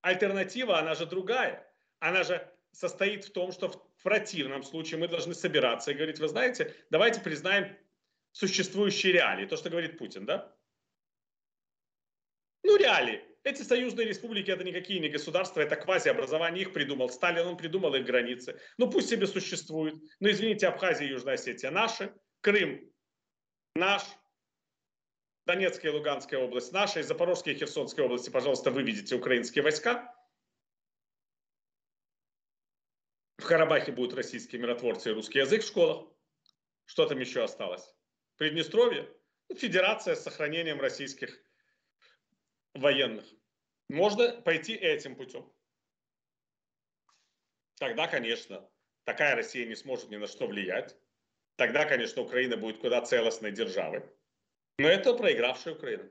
[0.02, 1.74] альтернатива, она же другая.
[2.00, 6.28] Она же состоит в том, что в противном случае мы должны собираться и говорить, вы
[6.28, 7.78] знаете, давайте признаем
[8.38, 9.48] существующие реалии.
[9.48, 10.56] То, что говорит Путин, да?
[12.64, 13.24] Ну, реалии.
[13.44, 18.06] Эти союзные республики это никакие не государства, это квазиобразование, их придумал Сталин, он придумал их
[18.06, 18.60] границы.
[18.78, 19.96] Ну пусть себе существуют.
[20.20, 22.94] Но извините, Абхазия и Южная Осетия наши, Крым
[23.74, 24.04] наш,
[25.46, 30.14] Донецкая и Луганская область наша, и Запорожская и Херсонская области, пожалуйста, выведите украинские войска.
[33.38, 36.06] В Карабахе будут российские миротворцы и русский язык в школах.
[36.86, 37.97] Что там еще осталось?
[38.38, 39.12] Приднестровье,
[39.50, 41.42] ну, федерация с сохранением российских
[42.76, 43.26] военных.
[43.90, 45.52] Можно пойти этим путем.
[47.80, 48.70] Тогда, конечно,
[49.06, 50.96] такая Россия не сможет ни на что влиять.
[51.56, 54.04] Тогда, конечно, Украина будет куда целостной державой.
[54.78, 56.08] Но это проигравшая Украина.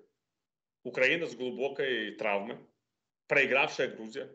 [0.83, 2.59] Украина с глубокой травмой.
[3.29, 4.29] Проигравшая Грузия.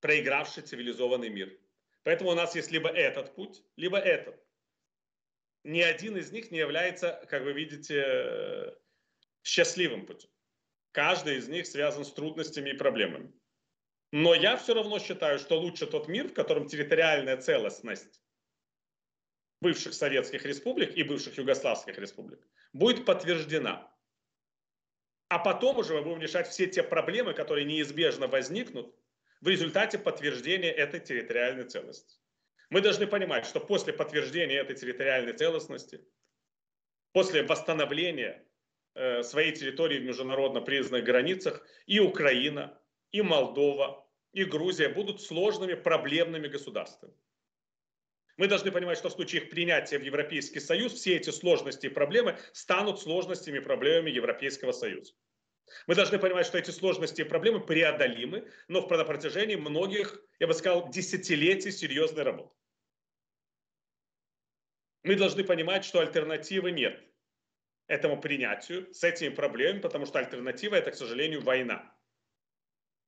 [0.00, 1.58] Проигравший цивилизованный мир.
[2.02, 4.42] Поэтому у нас есть либо этот путь, либо этот
[5.64, 8.76] ни один из них не является, как вы видите,
[9.42, 10.30] счастливым путем.
[10.92, 13.32] Каждый из них связан с трудностями и проблемами.
[14.12, 18.20] Но я все равно считаю, что лучше тот мир, в котором территориальная целостность
[19.60, 22.40] бывших советских республик и бывших югославских республик
[22.72, 23.94] будет подтверждена.
[25.28, 28.92] А потом уже мы будем решать все те проблемы, которые неизбежно возникнут
[29.40, 32.19] в результате подтверждения этой территориальной целостности.
[32.70, 36.00] Мы должны понимать, что после подтверждения этой территориальной целостности,
[37.12, 38.46] после восстановления
[38.94, 42.80] э, своей территории в международно признанных границах, и Украина,
[43.10, 47.12] и Молдова, и Грузия будут сложными проблемными государствами.
[48.36, 51.90] Мы должны понимать, что в случае их принятия в Европейский Союз все эти сложности и
[51.90, 55.12] проблемы станут сложностями и проблемами Европейского Союза.
[55.86, 60.54] Мы должны понимать, что эти сложности и проблемы преодолимы, но в протяжении многих, я бы
[60.54, 62.54] сказал, десятилетий серьезной работы.
[65.02, 67.02] Мы должны понимать, что альтернативы нет
[67.86, 71.92] этому принятию с этими проблемами, потому что альтернатива это, к сожалению, война.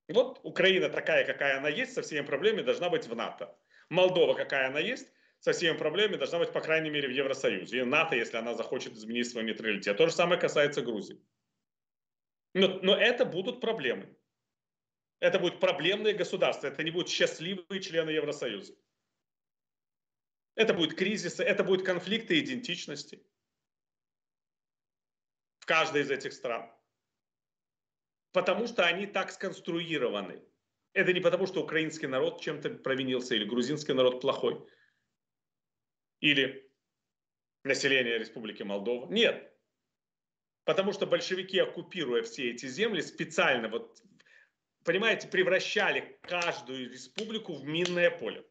[0.08, 3.56] Вот Украина такая, какая она есть, со всеми проблемами должна быть в НАТО.
[3.88, 7.78] Молдова, какая она есть, со всеми проблемами должна быть, по крайней мере, в Евросоюзе.
[7.80, 9.96] И НАТО, если она захочет изменить свой нейтралитет.
[9.96, 11.20] То же самое касается Грузии.
[12.54, 14.16] Но, но это будут проблемы.
[15.20, 16.66] Это будут проблемные государства.
[16.66, 18.74] Это не будут счастливые члены Евросоюза.
[20.54, 23.24] Это будут кризисы, это будут конфликты идентичности
[25.60, 26.70] в каждой из этих стран
[28.32, 30.42] потому что они так сконструированы.
[30.94, 34.66] Это не потому, что украинский народ чем-то провинился, или грузинский народ плохой,
[36.20, 36.70] или
[37.64, 39.10] население Республики Молдова.
[39.10, 39.51] Нет.
[40.64, 44.00] Потому что большевики, оккупируя все эти земли, специально, вот,
[44.84, 48.44] понимаете, превращали каждую республику в минное поле.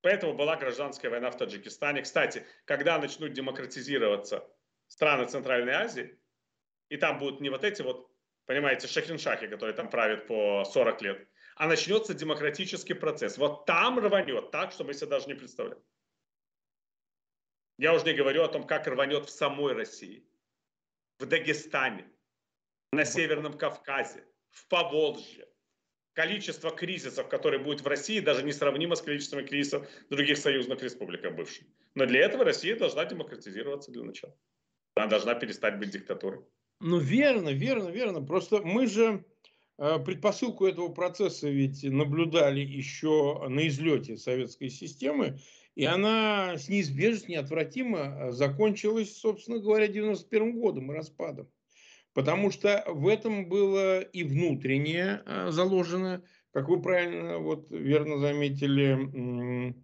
[0.00, 2.02] Поэтому была гражданская война в Таджикистане.
[2.02, 4.44] Кстати, когда начнут демократизироваться
[4.88, 6.18] страны Центральной Азии,
[6.88, 8.10] и там будут не вот эти вот,
[8.46, 13.38] понимаете, шахиншахи, которые там правят по 40 лет, а начнется демократический процесс.
[13.38, 15.82] Вот там рванет так, что мы себе даже не представляем.
[17.78, 20.24] Я уже не говорю о том, как рванет в самой России,
[21.18, 22.06] в Дагестане,
[22.92, 25.48] на Северном Кавказе, в Поволжье.
[26.14, 31.66] Количество кризисов, которые будут в России, даже несравнимо с количеством кризисов других союзных республиках бывших.
[31.94, 34.36] Но для этого Россия должна демократизироваться для начала.
[34.94, 36.40] Она должна перестать быть диктатурой.
[36.80, 38.22] Ну, верно, верно, верно.
[38.22, 39.24] Просто мы же
[39.78, 45.38] э, предпосылку этого процесса ведь наблюдали еще на излете советской системы,
[45.74, 51.50] и она с неизбежностью, неотвратимо э, закончилась, собственно говоря, 91 годом и распадом.
[52.14, 59.74] Потому что в этом было и внутреннее э, заложено, как вы правильно, вот верно заметили,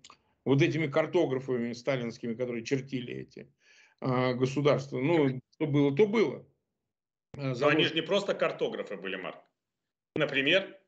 [0.45, 3.53] вот этими картографами сталинскими, которые чертили эти
[4.01, 4.99] государства.
[4.99, 6.47] Ну, что было, то было.
[7.35, 9.39] Э, Но они же не просто картографы были, Марк.
[10.17, 10.79] Например,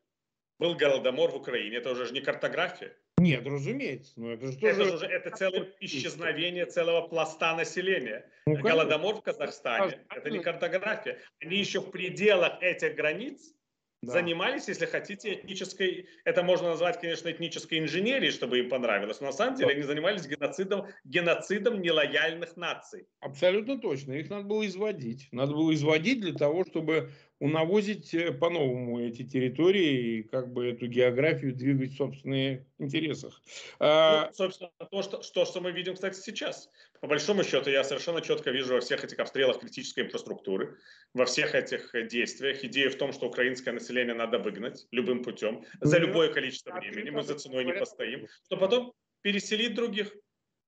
[0.61, 1.77] был голодомор в Украине.
[1.77, 2.95] Это уже же не картография.
[3.17, 4.13] Нет, разумеется.
[4.15, 4.83] Но это же, тоже...
[4.83, 8.29] это, же, это целое исчезновение целого пласта населения.
[8.45, 11.17] Ну, голодомор в Казахстане– это не картография.
[11.39, 13.53] Они еще в пределах этих границ
[14.01, 14.13] да.
[14.13, 19.33] занимались, если хотите, этнической, это можно назвать, конечно, этнической инженерией, чтобы им понравилось, но на
[19.33, 19.73] самом деле да.
[19.75, 23.07] они занимались геноцидом, геноцидом нелояльных наций.
[23.19, 24.13] Абсолютно точно.
[24.13, 25.27] Их надо было изводить.
[25.31, 30.87] Надо было изводить для того, чтобы унавозить э, по-новому эти территории и как бы эту
[30.87, 33.41] географию двигать в собственных интересах.
[33.79, 36.69] А ну, собственно, то что, что, что мы видим, кстати, сейчас.
[37.01, 40.77] По большому счету, я совершенно четко вижу во всех этих обстрелах критической инфраструктуры,
[41.15, 45.97] во всех этих действиях идею в том, что украинское население надо выгнать любым путем, за
[45.97, 50.15] любое количество времени, мы за ценой не постоим, что потом переселить других.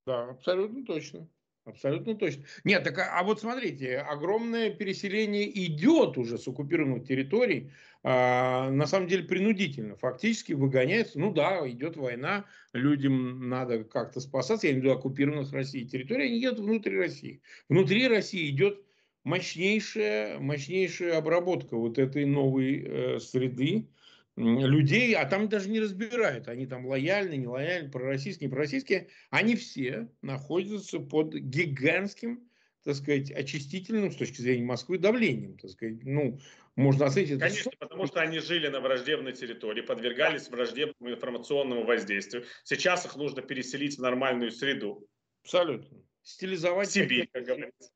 [0.08, 1.30] Да, абсолютно точно.
[1.66, 2.44] Абсолютно точно.
[2.66, 7.72] Нет, так а, а вот смотрите, огромное переселение идет уже с оккупированных территорий,
[8.04, 14.68] а, на самом деле принудительно, фактически выгоняется, ну да, идет война, людям надо как-то спасаться,
[14.68, 17.42] я имею в виду оккупированных России территорий, они едут внутри России.
[17.70, 18.84] Внутри России идет
[19.24, 23.88] мощнейшая, мощнейшая обработка вот этой новой э, среды,
[24.36, 29.56] людей, а там даже не разбирают, они там лояльны, не лояльны, пророссийские, не пророссийские, они
[29.56, 32.50] все находятся под гигантским,
[32.84, 36.40] так сказать, очистительным с точки зрения Москвы давлением, так сказать, ну,
[36.76, 37.42] можно оценить это.
[37.42, 42.46] Конечно, потому что они жили на враждебной территории, подвергались враждебному информационному воздействию.
[42.64, 45.08] Сейчас их нужно переселить в нормальную среду.
[45.44, 45.98] Абсолютно.
[46.24, 46.90] Стилизовать.
[46.90, 47.92] Сибирь, как говорится.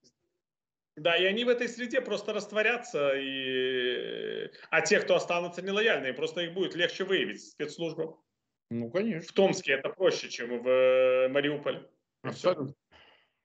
[0.98, 4.50] Да, и они в этой среде просто растворятся, и...
[4.72, 8.20] а те, кто останутся нелояльными, просто их будет легче выявить спецслужбам.
[8.72, 9.28] Ну, конечно.
[9.28, 11.88] В Томске это проще, чем в э, Мариуполе.
[12.24, 12.74] Абсолютно.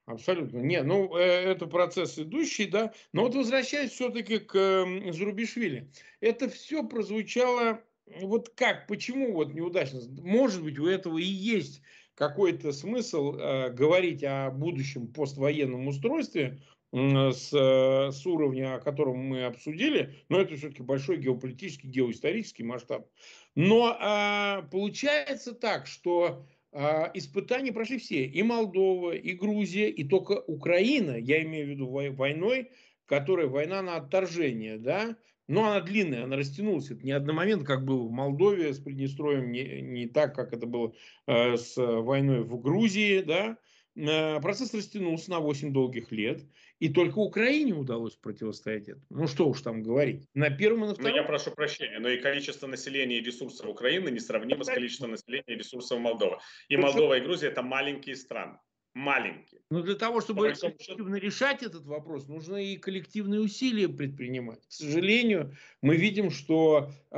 [0.07, 0.59] Абсолютно.
[0.59, 2.93] Не, ну, э, это процесс идущий, да.
[3.12, 5.93] Но вот возвращаясь все-таки к э, Зарубишвили.
[6.21, 10.01] Это все прозвучало вот как, почему вот неудачно?
[10.23, 11.83] Может быть, у этого и есть
[12.15, 20.14] какой-то смысл э, говорить о будущем поствоенном устройстве с, с уровня, о котором мы обсудили,
[20.28, 23.09] но это все-таки большой геополитический, геоисторический масштаб.
[23.55, 30.33] Но а, получается так, что а, испытания прошли все, и Молдова, и Грузия, и только
[30.46, 32.70] Украина, я имею в виду войной,
[33.07, 35.16] которая война на отторжение, да,
[35.48, 36.90] но она длинная, она растянулась.
[36.90, 40.94] Это не одномомент, как было в Молдове с Приднестровьем, не, не так, как это было
[41.26, 46.42] э, с войной в Грузии, да, Э, процесс растянулся на 8 долгих лет,
[46.78, 49.07] и только Украине удалось противостоять этому.
[49.11, 50.26] Ну что уж там говорить.
[50.35, 51.11] На первом и на втором...
[51.11, 55.55] Ну, я прошу прощения, но и количество населения и ресурсов Украины несравнимо с количеством населения
[55.55, 56.38] и ресурсов Молдовы.
[56.68, 58.59] И Молдова, и Грузия– это маленькие страны
[58.94, 59.61] маленькие.
[59.70, 64.66] Но для того, чтобы эффективно решать этот вопрос, нужно и коллективные усилия предпринимать.
[64.66, 67.14] К сожалению, мы видим, что э,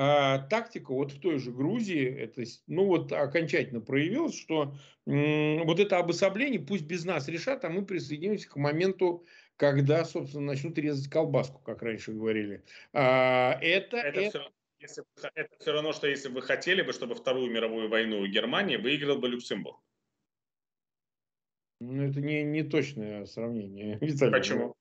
[0.49, 4.75] тактика вот в той же Грузии, это, ну вот окончательно проявилась, что
[5.07, 9.25] э, вот это обособление, пусть без нас решат, а мы присоединимся к моменту,
[9.57, 12.63] когда, собственно, начнут резать колбаску, как раньше говорили.
[12.93, 14.29] А, это, это, это...
[14.31, 18.25] Все, если, это все равно, что если бы вы хотели бы, чтобы Вторую мировую войну
[18.27, 19.79] Германия выиграл бы Люксембург.
[21.93, 24.33] Ну, это не, не точное сравнение, Виталий.
[24.33, 24.77] Почему?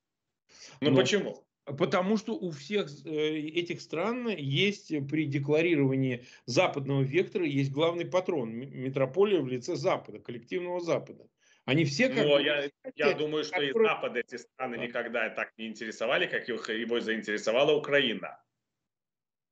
[0.82, 1.46] Ну, Но, почему?
[1.66, 8.52] Потому что у всех э, этих стран есть при декларировании западного вектора есть главный патрон,
[8.52, 11.26] метрополия в лице Запада, коллективного Запада.
[11.66, 14.86] Они все как Но я, я думаю, что и Запад эти страны да.
[14.86, 18.38] никогда так не интересовали, как его заинтересовала Украина.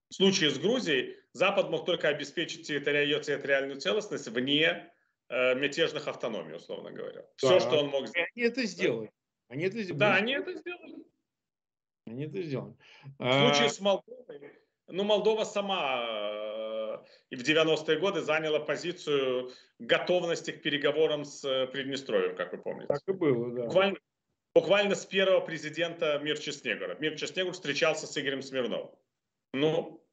[0.09, 4.90] В случае с Грузией Запад мог только обеспечить ее территориальную целостность вне
[5.31, 7.25] мятежных автономий, условно говоря.
[7.37, 7.59] Все, да.
[7.59, 8.29] что он мог сделать.
[8.35, 9.11] Они это сделали.
[9.47, 9.99] Они это сделали.
[9.99, 11.05] Да, они это сделали.
[12.05, 12.75] Они это сделали.
[13.17, 16.97] В случае а с Молдовой, ну, Молдова сама э,
[17.29, 22.87] и в 90-е годы заняла позицию готовности к переговорам с э, Приднестровьем, как вы помните.
[22.87, 23.63] Так и было, да.
[23.63, 23.97] Буквально,
[24.53, 26.97] буквально с первого президента Мирча Снегура.
[26.99, 28.91] Мирча Снегур встречался с Игорем Смирновым.
[29.53, 30.05] Ну,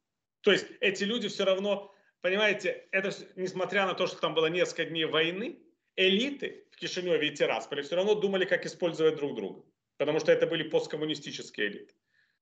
[0.42, 4.87] то есть эти люди все равно понимаете, это несмотря на то, что там было несколько
[4.87, 5.59] дней войны,
[5.96, 9.64] элиты в Кишиневе и Тирасполе все равно думали, как использовать друг друга.
[9.96, 11.94] Потому что это были посткоммунистические элиты.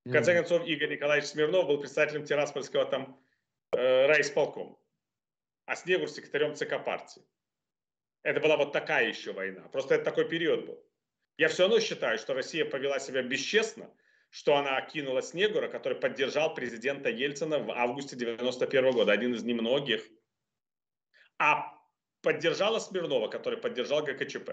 [0.05, 3.19] В конце концов, Игорь Николаевич Смирнов был представителем Тираспольского там
[3.73, 4.77] э, райисполкома,
[5.65, 7.23] а Снегур секретарем ЦК партии.
[8.23, 9.67] Это была вот такая еще война.
[9.69, 10.83] Просто это такой период был.
[11.37, 13.89] Я все равно считаю, что Россия повела себя бесчестно,
[14.37, 20.03] что она кинула Снегура, который поддержал президента Ельцина в августе 91 года, один из немногих,
[21.39, 21.73] а
[22.21, 24.51] поддержала Смирнова, который поддержал ГКЧП.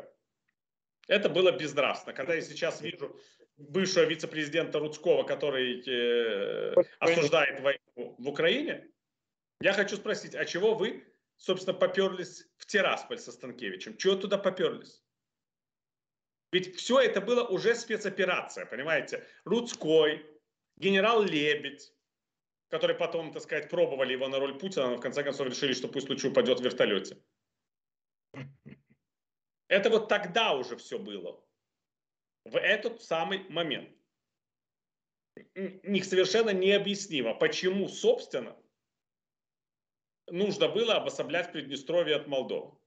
[1.06, 2.14] Это было безнравственно.
[2.14, 3.14] Когда я сейчас вижу
[3.58, 8.88] бывшего вице-президента Рудского, который э, осуждает войну в Украине,
[9.60, 11.04] я хочу спросить, а чего вы,
[11.36, 13.98] собственно, поперлись в Тирасполь со Станкевичем?
[13.98, 15.03] Чего туда поперлись?
[16.54, 19.26] Ведь все это было уже спецоперация, понимаете?
[19.44, 20.24] Рудской,
[20.76, 21.92] генерал Лебедь,
[22.68, 25.88] который потом, так сказать, пробовали его на роль Путина, но в конце концов решили, что
[25.88, 27.20] пусть лучше упадет в вертолете.
[29.66, 31.44] Это вот тогда уже все было.
[32.44, 33.90] В этот самый момент.
[35.56, 38.56] Них совершенно необъяснимо, почему, собственно,
[40.28, 42.78] нужно было обособлять Приднестровье от Молдовы.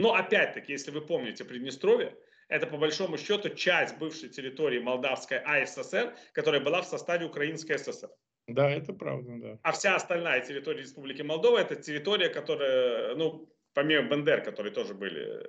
[0.00, 2.18] Но опять-таки, если вы помните Приднестровье,
[2.50, 8.10] это по большому счету часть бывшей территории Молдавской АССР, которая была в составе Украинской ССР.
[8.48, 9.58] Да, это правда, да.
[9.62, 15.46] А вся остальная территория Республики Молдова это территория, которая, ну, помимо Бендер, которые тоже были,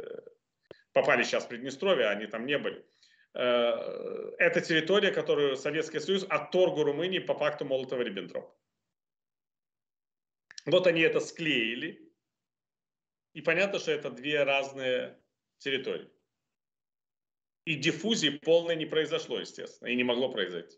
[0.94, 2.86] попали сейчас в Приднестровье, они там не были.
[3.34, 8.54] Э, это территория, которую Советский Союз отторг у Румынии по факту Молотова-Риббентропа.
[10.68, 12.08] Вот они это склеили.
[13.34, 15.18] И понятно, что это две разные
[15.58, 16.12] территории.
[17.66, 20.78] И диффузии полной не произошло, естественно, и не могло произойти.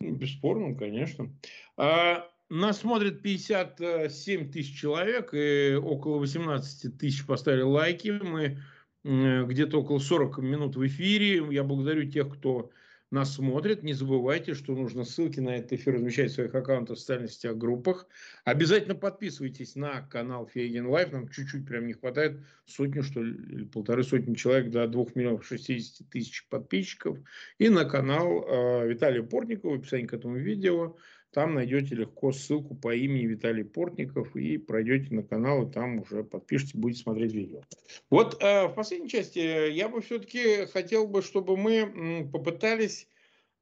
[0.00, 1.34] Ну, бесспорно, конечно.
[1.76, 8.10] А, нас смотрит 57 тысяч человек, и около 18 тысяч поставили лайки.
[8.10, 8.58] Мы
[9.04, 11.44] где-то около 40 минут в эфире.
[11.50, 12.70] Я благодарю тех, кто
[13.10, 13.82] нас смотрит.
[13.82, 17.56] Не забывайте, что нужно ссылки на этот эфир размещать в своих аккаунтах в социальных сетях,
[17.56, 18.06] группах.
[18.44, 21.12] Обязательно подписывайтесь на канал Фейгин Live.
[21.12, 25.46] Нам чуть-чуть прям не хватает сотни, что ли, или полторы сотни человек до 2 миллионов
[25.46, 27.18] 60 тысяч подписчиков.
[27.58, 30.96] И на канал э, Виталия Портникова в описании к этому видео.
[31.32, 36.24] Там найдете легко ссылку по имени Виталий Портников и пройдете на канал, и там уже
[36.24, 37.60] подпишите, будете смотреть видео.
[38.08, 43.08] Вот э, в последней части я бы все-таки хотел бы, чтобы мы попытались...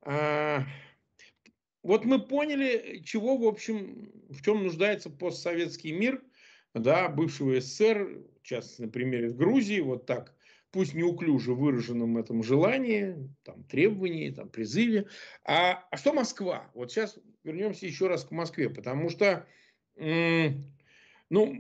[0.05, 0.61] Э,
[1.83, 6.23] вот мы поняли, чего, в общем, в чем нуждается постсоветский мир,
[6.73, 10.36] да, бывшего СССР, сейчас на примере Грузии, вот так,
[10.71, 15.07] пусть неуклюже выраженном этом желании, там, требовании, там, призыве.
[15.45, 16.71] А, а что Москва?
[16.75, 19.47] Вот сейчас вернемся еще раз к Москве, потому что,
[19.97, 20.63] ну,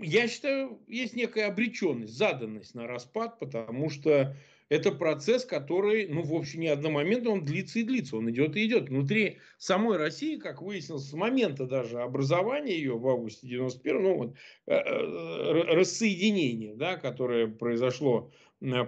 [0.02, 4.36] я считаю, есть некая обреченность, заданность на распад, потому что
[4.68, 8.66] это процесс, который, ну, в общем, не одномоментно, он длится и длится, он идет и
[8.66, 8.88] идет.
[8.88, 14.34] Внутри самой России, как выяснилось, с момента даже образования ее в августе 91 ну, вот,
[14.66, 18.32] э, э, рассоединение, да, которое произошло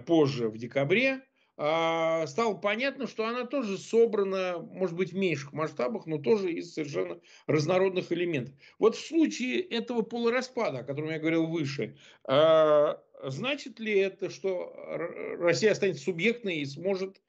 [0.06, 1.22] позже, в декабре,
[1.60, 6.72] а, стало понятно, что она тоже собрана, может быть, в меньших масштабах, но тоже из
[6.72, 8.54] совершенно разнородных элементов.
[8.78, 14.72] Вот в случае этого полураспада, о котором я говорил выше, а, значит ли это, что
[15.40, 17.20] Россия останется субъектной и сможет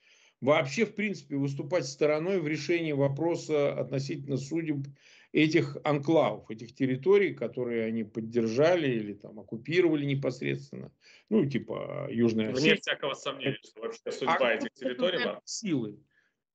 [0.42, 4.86] вообще, в принципе, выступать стороной в решении вопроса относительно судеб
[5.32, 10.92] этих анклавов, этих территорий, которые они поддержали или там оккупировали непосредственно,
[11.30, 12.72] ну, типа Южная Осетия.
[12.72, 15.20] Вне всякого сомнения, что вообще судьба а этих территорий...
[15.46, 16.00] Силы.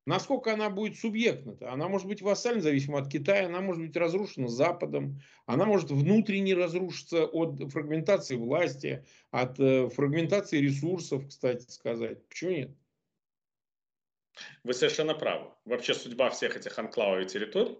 [0.07, 1.72] Насколько она будет субъектна-то?
[1.72, 6.55] Она может быть вассальна, зависимо от Китая, она может быть разрушена Западом, она может внутренне
[6.55, 12.27] разрушиться от фрагментации власти, от э, фрагментации ресурсов, кстати сказать.
[12.29, 12.70] Почему нет?
[14.62, 15.51] Вы совершенно правы.
[15.64, 17.79] Вообще судьба всех этих анклавов и территорий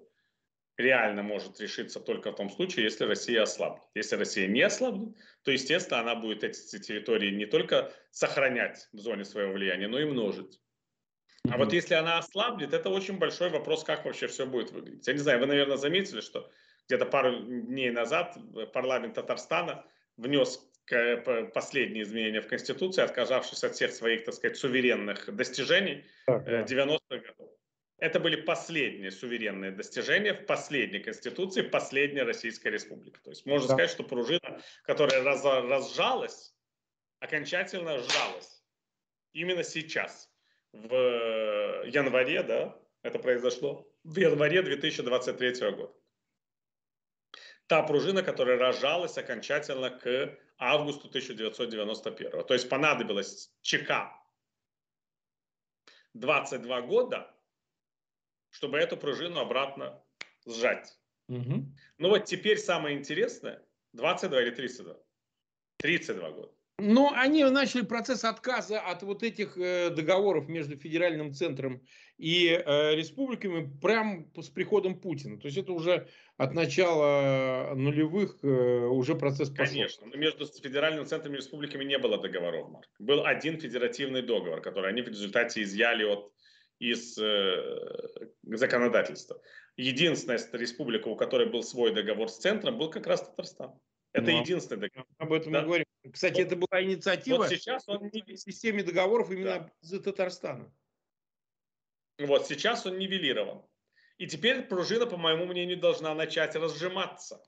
[0.77, 3.83] реально может решиться только в том случае, если Россия ослабнет.
[3.95, 9.25] Если Россия не ослабнет, то, естественно, она будет эти территории не только сохранять в зоне
[9.25, 10.61] своего влияния, но и множить.
[11.51, 15.07] А вот если она ослабнет, это очень большой вопрос, как вообще все будет выглядеть.
[15.07, 16.51] Я не знаю, вы, наверное, заметили, что
[16.87, 18.37] где-то пару дней назад
[18.73, 19.85] парламент Татарстана
[20.17, 20.61] внес
[21.55, 27.54] последние изменения в Конституции, отказавшись от всех своих, так сказать, суверенных достижений 90-х э, годов.
[28.05, 33.19] Это были последние суверенные достижения в последней Конституции последней Российской Республики.
[33.25, 33.73] То есть можно да.
[33.73, 36.55] сказать, что пружина, которая раз, разжалась,
[37.21, 38.63] окончательно сжалась.
[39.33, 40.31] Именно сейчас,
[40.73, 40.95] в
[41.87, 45.95] январе, да, это произошло, в январе 2023 года.
[47.69, 52.45] Та пружина, которая разжалась окончательно к августу 1991.
[52.45, 54.13] То есть понадобилось ЧК
[56.13, 57.34] 22 года,
[58.55, 60.01] чтобы эту пружину обратно
[60.47, 60.97] сжать.
[61.29, 61.67] Угу.
[61.99, 63.61] Ну вот теперь самое интересное,
[63.95, 64.95] 22 или 32?
[65.79, 66.53] 32 года.
[66.79, 71.83] Но они начали процесс отказа от вот этих э, договоров между федеральным центром
[72.17, 75.39] и э, республиками прямо с приходом Путина.
[75.39, 79.75] То есть это уже от начала нулевых э, уже процесс пошел.
[79.75, 82.89] Конечно, но между федеральным центром и республиками не было договоров, Марк.
[82.99, 86.34] Был один федеративный договор, который они в результате изъяли от
[86.79, 89.41] из э, законодательства.
[89.77, 93.79] Единственная республика, у которой был свой договор с центром, был как раз Татарстан.
[94.13, 95.09] Это ну, единственный договор.
[95.19, 95.61] Об этом да?
[95.61, 95.87] мы говорим.
[96.13, 98.23] Кстати, вот, это была инициатива вот сейчас он не...
[98.23, 99.73] в системе договоров именно да.
[99.81, 100.73] за Татарстана.
[102.19, 103.63] Вот сейчас он нивелирован.
[104.19, 107.45] И теперь пружина, по моему мнению, должна начать разжиматься.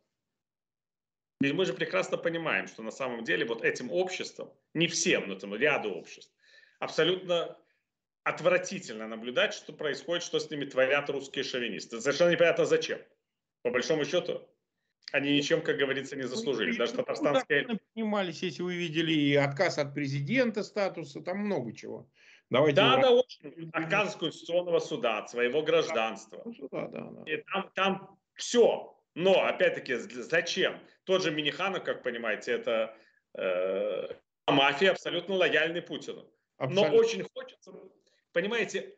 [1.41, 5.37] Ведь мы же прекрасно понимаем, что на самом деле вот этим обществом, не всем, но
[5.37, 6.35] там ряду обществ,
[6.81, 7.57] абсолютно
[8.27, 12.01] отвратительно наблюдать, что происходит, что с ними творят русские шовинисты.
[12.01, 12.99] Совершенно непонятно зачем.
[13.63, 14.43] По большому счету,
[15.13, 16.73] они ничем, как говорится, не заслужили.
[16.73, 17.79] Ну, Даже татарстанские...
[17.95, 22.11] Понимались, если вы видели и отказ от президента статуса, там много чего.
[22.51, 23.71] Давайте да, да, очень.
[23.73, 26.43] Отказ Конституционного суда, от своего гражданства.
[26.45, 27.33] Ну, да, да, да.
[27.33, 29.01] И там, там все.
[29.15, 30.81] Но, опять-таки, зачем?
[31.05, 32.93] Тот же Миниханов, как понимаете, это
[33.35, 34.09] э,
[34.49, 36.29] мафия, абсолютно лояльный Путину.
[36.59, 36.91] Абсолютно.
[36.91, 37.73] Но очень хочется
[38.37, 38.95] понимаете,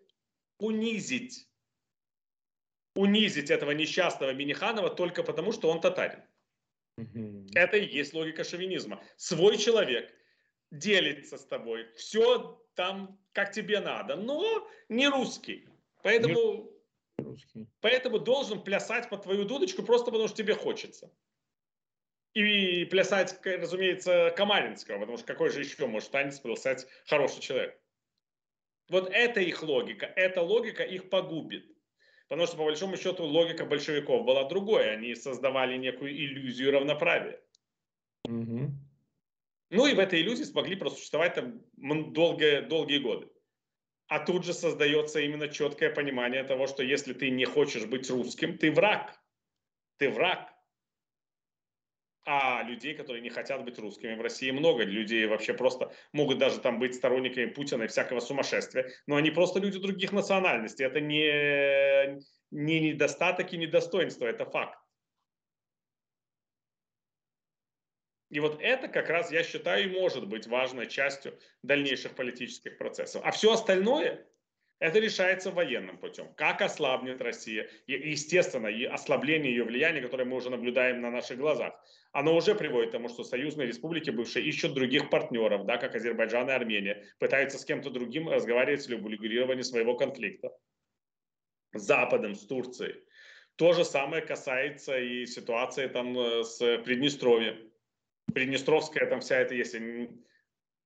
[0.58, 1.48] унизить,
[2.96, 6.24] унизить этого несчастного Миниханова только потому, что он татарин.
[6.96, 7.50] Угу.
[7.54, 9.00] Это и есть логика шовинизма.
[9.16, 10.12] Свой человек
[10.72, 15.68] делится с тобой, все там как тебе надо, но не русский.
[16.02, 16.72] Поэтому,
[17.18, 17.68] не русский.
[17.80, 21.12] поэтому должен плясать по твою дудочку просто потому, что тебе хочется.
[22.34, 27.80] И плясать, разумеется, Камаринского, потому что какой же еще может танец плясать хороший человек.
[28.88, 30.06] Вот это их логика.
[30.06, 31.66] Эта логика их погубит.
[32.28, 34.92] Потому что, по большому счету, логика большевиков была другой.
[34.92, 37.40] Они создавали некую иллюзию равноправия.
[38.24, 38.70] Угу.
[39.70, 41.62] Ну и в этой иллюзии смогли просуществовать там
[42.12, 43.28] долгие, долгие годы.
[44.08, 48.56] А тут же создается именно четкое понимание того, что если ты не хочешь быть русским,
[48.56, 49.20] ты враг.
[49.98, 50.50] Ты враг.
[52.30, 54.84] А людей, которые не хотят быть русскими в России много.
[54.84, 58.90] Людей вообще просто могут даже там быть сторонниками Путина и всякого сумасшествия.
[59.06, 60.84] Но они просто люди других национальностей.
[60.84, 62.20] Это не,
[62.50, 64.78] не недостаток и недостоинство, это факт.
[68.28, 73.22] И вот это как раз, я считаю, и может быть важной частью дальнейших политических процессов.
[73.24, 74.28] А все остальное,
[74.80, 76.32] это решается военным путем.
[76.34, 77.68] Как ослабнет Россия?
[77.86, 81.74] И, естественно, и ослабление ее влияния, которое мы уже наблюдаем на наших глазах,
[82.12, 86.48] оно уже приводит к тому, что союзные республики бывшие ищут других партнеров, да, как Азербайджан
[86.48, 90.56] и Армения, пытаются с кем-то другим разговаривать для урегулирования своего конфликта.
[91.74, 93.02] С Западом, с Турцией.
[93.56, 97.70] То же самое касается и ситуации там э, с Приднестровьем.
[98.32, 100.08] Приднестровская там вся эта, если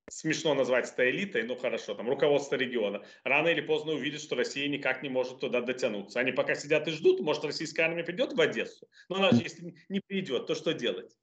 [0.09, 4.67] смешно назвать это элитой, ну хорошо, там руководство региона, рано или поздно увидит, что Россия
[4.67, 6.19] никак не может туда дотянуться.
[6.19, 9.75] Они пока сидят и ждут, может российская армия придет в Одессу, но она же если
[9.89, 11.15] не придет, то что делать?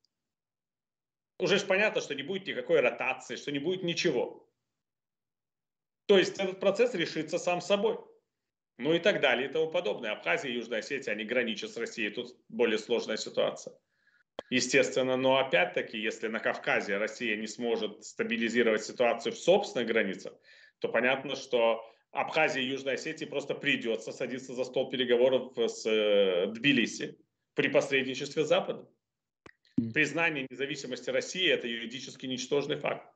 [1.38, 4.46] Уже же понятно, что не будет никакой ротации, что не будет ничего.
[6.06, 7.98] То есть этот процесс решится сам собой.
[8.78, 10.12] Ну и так далее и тому подобное.
[10.12, 13.74] Абхазия и Южная Осетия, они граничат с Россией, тут более сложная ситуация
[14.48, 15.16] естественно.
[15.16, 20.32] Но опять-таки, если на Кавказе Россия не сможет стабилизировать ситуацию в собственных границах,
[20.78, 26.46] то понятно, что Абхазии и Южной Осетии просто придется садиться за стол переговоров с э,
[26.52, 27.18] Тбилиси
[27.54, 28.88] при посредничестве Запада.
[29.94, 33.06] Признание независимости России– это юридически ничтожный факт.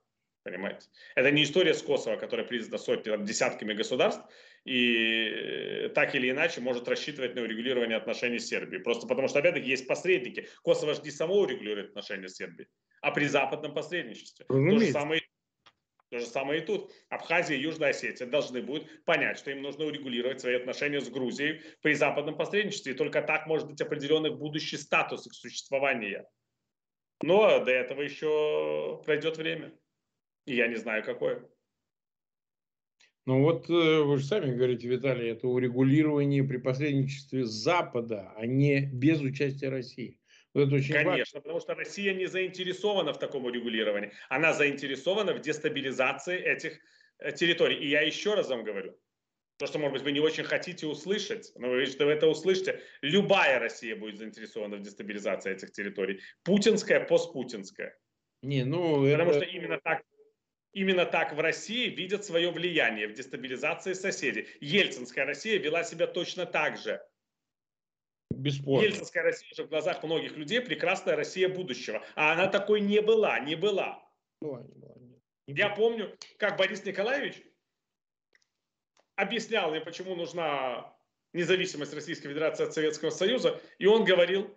[0.45, 0.89] Понимаете?
[1.15, 4.23] Это не история с Косово, которая признана сотнями, десятками государств,
[4.67, 8.83] и э, так или иначе может рассчитывать на урегулирование отношений с Сербией.
[8.83, 10.47] Просто потому что, опять-таки, есть посредники.
[10.63, 12.69] Косово же не само урегулирует отношения с Сербией,
[13.01, 14.45] а при западном посредничестве.
[14.45, 15.23] То же, самое,
[16.11, 16.93] то же самое и тут.
[17.09, 21.63] Абхазия и Южная Осетия должны будут понять, что им нужно урегулировать свои отношения с Грузией
[21.81, 22.93] при западном посредничестве.
[22.93, 26.27] И только так может быть определенный будущий статус их существования.
[27.23, 29.73] Но до этого еще пройдет время.
[30.47, 31.43] И я не знаю, какое.
[33.27, 38.81] Ну вот э, вы же сами говорите, Виталий, это урегулирование при посредничестве Запада, а не
[38.81, 40.19] без участия России.
[40.53, 41.41] Вот это очень Конечно, важно.
[41.41, 44.13] потому что Россия не заинтересована в таком урегулировании.
[44.29, 46.79] Она заинтересована в дестабилизации этих
[47.19, 47.77] э, территорий.
[47.77, 48.95] И я еще раз вам говорю,
[49.57, 52.81] то, что, может быть, вы не очень хотите услышать, но вы, что вы это услышите,
[53.01, 56.21] любая Россия будет заинтересована в дестабилизации этих территорий.
[56.43, 57.97] Путинская, постпутинская.
[58.43, 59.41] Не, ну, Потому это...
[59.41, 60.03] что именно так
[60.75, 64.49] Именно так в России видят свое влияние в дестабилизации соседей.
[64.61, 67.01] Ельцинская Россия вела себя точно так же.
[68.31, 68.85] Бесспорно.
[68.85, 72.05] Ельцинская Россия же в глазах многих людей прекрасная Россия будущего.
[72.17, 74.05] А она такой не была, не была.
[74.41, 74.95] была, не была
[75.47, 77.41] не Я помню, как Борис Николаевич
[79.15, 80.93] объяснял мне, почему нужна
[81.33, 83.61] независимость Российской Федерации от Советского Союза.
[83.79, 84.53] И он говорил,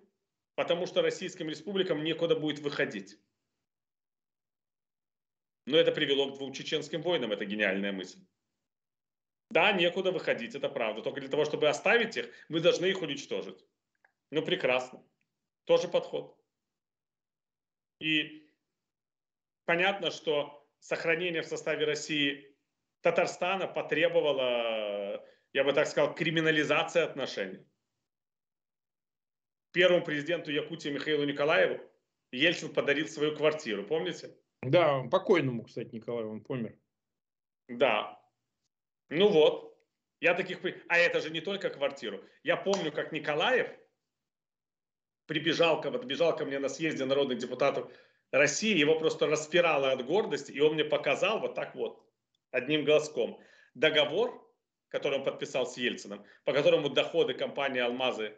[0.55, 3.19] потому что российским республикам некуда будет выходить.
[5.67, 8.19] Но это привело к двум чеченским войнам, это гениальная мысль.
[9.49, 11.01] Да, некуда выходить, это правда.
[11.01, 13.65] Только для того, чтобы оставить их, мы должны их уничтожить.
[14.31, 15.05] Ну, прекрасно.
[15.65, 16.41] Тоже подход.
[17.99, 18.49] И
[19.65, 22.55] понятно, что сохранение в составе России
[23.01, 27.67] Татарстана потребовало, я бы так сказал, криминализации отношений.
[29.73, 31.83] Первому президенту Якутии Михаилу Николаеву
[32.31, 34.33] Ельцин подарил свою квартиру, помните?
[34.63, 36.77] Да, покойному, кстати, Николаю, он помер.
[37.67, 38.19] Да.
[39.09, 39.77] Ну вот.
[40.19, 40.59] Я таких...
[40.87, 42.23] А это же не только квартиру.
[42.43, 43.69] Я помню, как Николаев
[45.27, 47.91] прибежал, подбежал ко мне на съезде народных депутатов
[48.31, 52.03] России, его просто распирало от гордости, и он мне показал вот так вот,
[52.51, 53.39] одним глазком,
[53.73, 54.43] договор,
[54.89, 58.35] который он подписал с Ельцином, по которому доходы компании «Алмазы»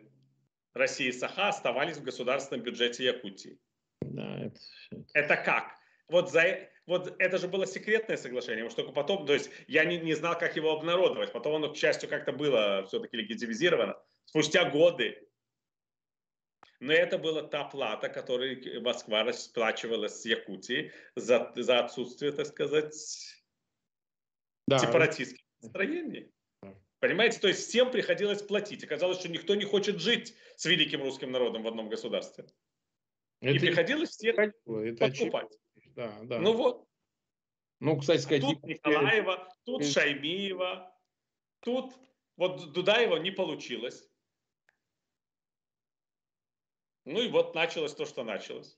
[0.74, 3.59] России Саха оставались в государственном бюджете Якутии.
[4.01, 4.59] Да, это...
[5.13, 5.79] это как?
[6.10, 9.97] Вот, за, вот это же было секретное соглашение, что только потом, то есть я не,
[9.97, 15.26] не знал, как его обнародовать, потом оно, к счастью, как-то было все-таки легитимизировано, спустя годы.
[16.80, 22.95] Но это была та плата, которую Москва расплачивала с Якутии за, за отсутствие, так сказать,
[24.68, 24.80] да.
[24.80, 26.32] сепаратистских настроений.
[26.99, 28.84] Понимаете, то есть всем приходилось платить.
[28.84, 32.45] Оказалось, что никто не хочет жить с великим русским народом в одном государстве.
[33.41, 34.53] Это И приходилось всех это
[34.97, 35.47] подкупать.
[35.96, 36.40] Да, да.
[36.40, 36.88] Ну вот.
[37.80, 38.42] Ну, кстати сказать...
[38.42, 40.94] Тут Николаева, тут Шаймиева,
[41.62, 41.94] тут
[42.36, 44.10] вот Дудаева не получилось.
[47.06, 48.78] Ну и вот началось то, что началось.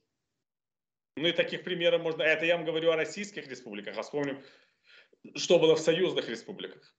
[1.17, 2.23] Ну и таких примеров можно...
[2.23, 4.43] Это я вам говорю о российских республиках, а вспомним,
[5.35, 6.95] что было в союзных республиках.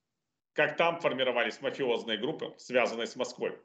[0.53, 3.59] Как там формировались мафиозные группы, связанные с Москвой.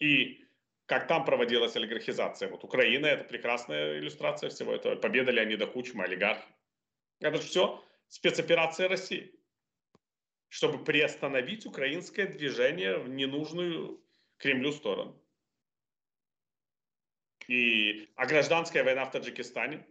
[0.00, 0.45] И
[0.86, 2.48] как там проводилась олигархизация.
[2.48, 4.96] Вот Украина– это прекрасная иллюстрация всего этого.
[4.96, 6.40] Победа Леонида Кучма, олигарх.
[7.20, 9.34] Это же все спецоперация России,
[10.48, 14.00] чтобы приостановить украинское движение в ненужную
[14.38, 15.20] Кремлю сторону.
[17.48, 19.86] И, а гражданская война в Таджикистане?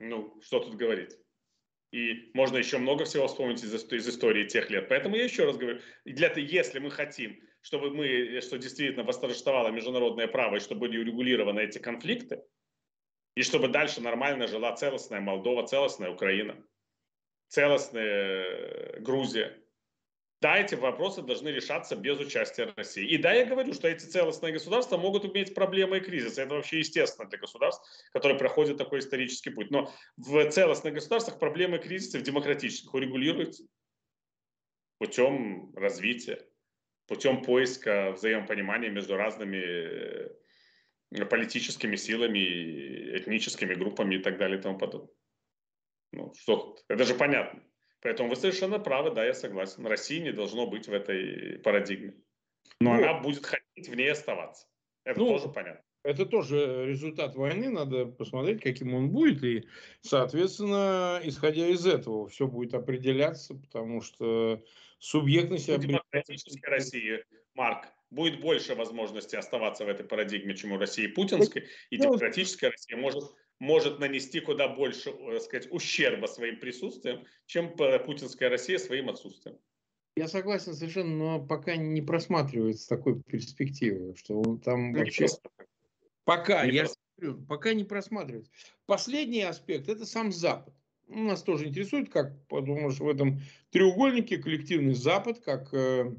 [0.00, 1.16] Ну, что тут говорить?
[1.90, 4.88] И можно еще много всего вспомнить из, из истории тех лет.
[4.88, 10.28] Поэтому я еще раз говорю, для если мы хотим, чтобы мы, что действительно восторжествовало международное
[10.28, 12.42] право и чтобы были урегулированы эти конфликты,
[13.34, 16.56] и чтобы дальше нормально жила целостная Молдова, целостная Украина,
[17.48, 19.56] целостная э, Грузия,
[20.40, 23.06] да, эти вопросы должны решаться без участия России.
[23.06, 26.40] И да, я говорю, что эти целостные государства могут иметь проблемы и кризисы.
[26.40, 29.70] Это вообще естественно для государств, которые проходят такой исторический путь.
[29.70, 33.64] Но в целостных государствах проблемы и кризисы в демократических урегулируются
[34.96, 36.42] путем развития,
[37.10, 39.58] путем поиска взаимопонимания между разными
[41.10, 45.12] э, политическими силами, этническими группами и так далее и тому подобное.
[46.12, 47.64] Ну, что Это же понятно.
[48.00, 49.84] Поэтому вы совершенно правы, да, я согласен.
[49.86, 52.14] России не должно быть в этой парадигме.
[52.80, 54.68] Но ну, она будет хотеть в ней оставаться.
[55.02, 55.84] Это ну, тоже понятно.
[56.02, 59.66] Это тоже результат войны, надо посмотреть, каким он будет, и,
[60.00, 64.62] соответственно, исходя из этого, все будет определяться, потому что
[64.98, 65.68] субъектность...
[65.68, 67.24] У демократической России,
[67.54, 72.70] Марк, будет больше возможностей оставаться в этой парадигме, чем у России путинской, и ну, демократическая
[72.70, 73.24] Россия может
[73.60, 79.58] может нанести куда больше, так э, сказать, ущерба своим присутствием, чем путинская Россия своим отсутствием.
[80.16, 85.26] Я согласен совершенно, но пока не просматривается такой перспективы, что он там не вообще...
[85.26, 85.50] Просто.
[86.30, 86.86] Пока, не я
[87.18, 88.52] говорю, пока не просматривается.
[88.86, 90.72] Последний аспект– это сам Запад.
[91.08, 96.14] Нас тоже интересует, как, потому что в этом треугольнике коллективный Запад, как э,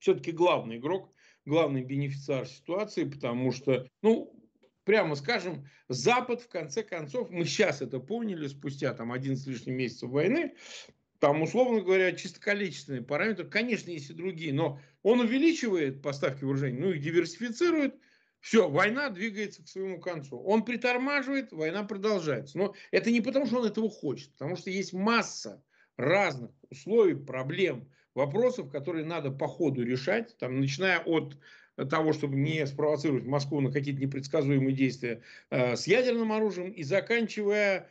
[0.00, 1.14] все-таки главный игрок,
[1.46, 4.38] главный бенефициар ситуации, потому что, ну,
[4.84, 9.76] прямо скажем, Запад, в конце концов, мы сейчас это поняли, спустя там 11 с лишним
[9.76, 10.52] месяцев войны,
[11.20, 16.78] там, условно говоря, чисто количественные параметры, конечно, есть и другие, но он увеличивает поставки вооружений,
[16.78, 17.94] ну и диверсифицирует,
[18.42, 20.36] все, война двигается к своему концу.
[20.36, 22.58] Он притормаживает, война продолжается.
[22.58, 25.62] Но это не потому, что он этого хочет, потому что есть масса
[25.96, 31.38] разных условий, проблем, вопросов, которые надо по ходу решать, там, начиная от
[31.88, 37.88] того, чтобы не спровоцировать Москву на какие-то непредсказуемые действия э, с ядерным оружием и заканчивая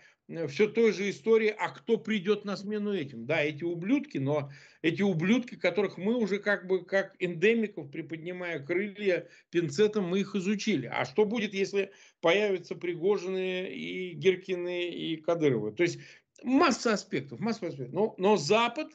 [0.47, 3.25] все той же историей, а кто придет на смену этим.
[3.25, 4.51] Да, эти ублюдки, но
[4.81, 10.87] эти ублюдки, которых мы уже как бы как эндемиков, приподнимая крылья пинцетом, мы их изучили.
[10.87, 15.71] А что будет, если появятся Пригожины и Гиркины и Кадыровы?
[15.71, 15.99] То есть
[16.43, 17.93] масса аспектов, масса аспектов.
[17.93, 18.91] Но, но Запад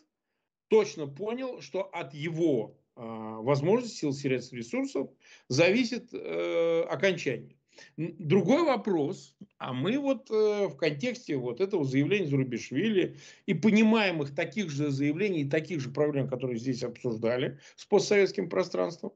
[0.68, 5.10] точно понял, что от его а, возможностей, сил, средств, ресурсов
[5.48, 7.56] зависит э, окончание.
[7.96, 14.70] Другой вопрос, а мы вот э, в контексте вот этого заявления Зарубишвили и понимаемых таких
[14.70, 19.12] же заявлений и таких же проблем, которые здесь обсуждали с постсоветским пространством,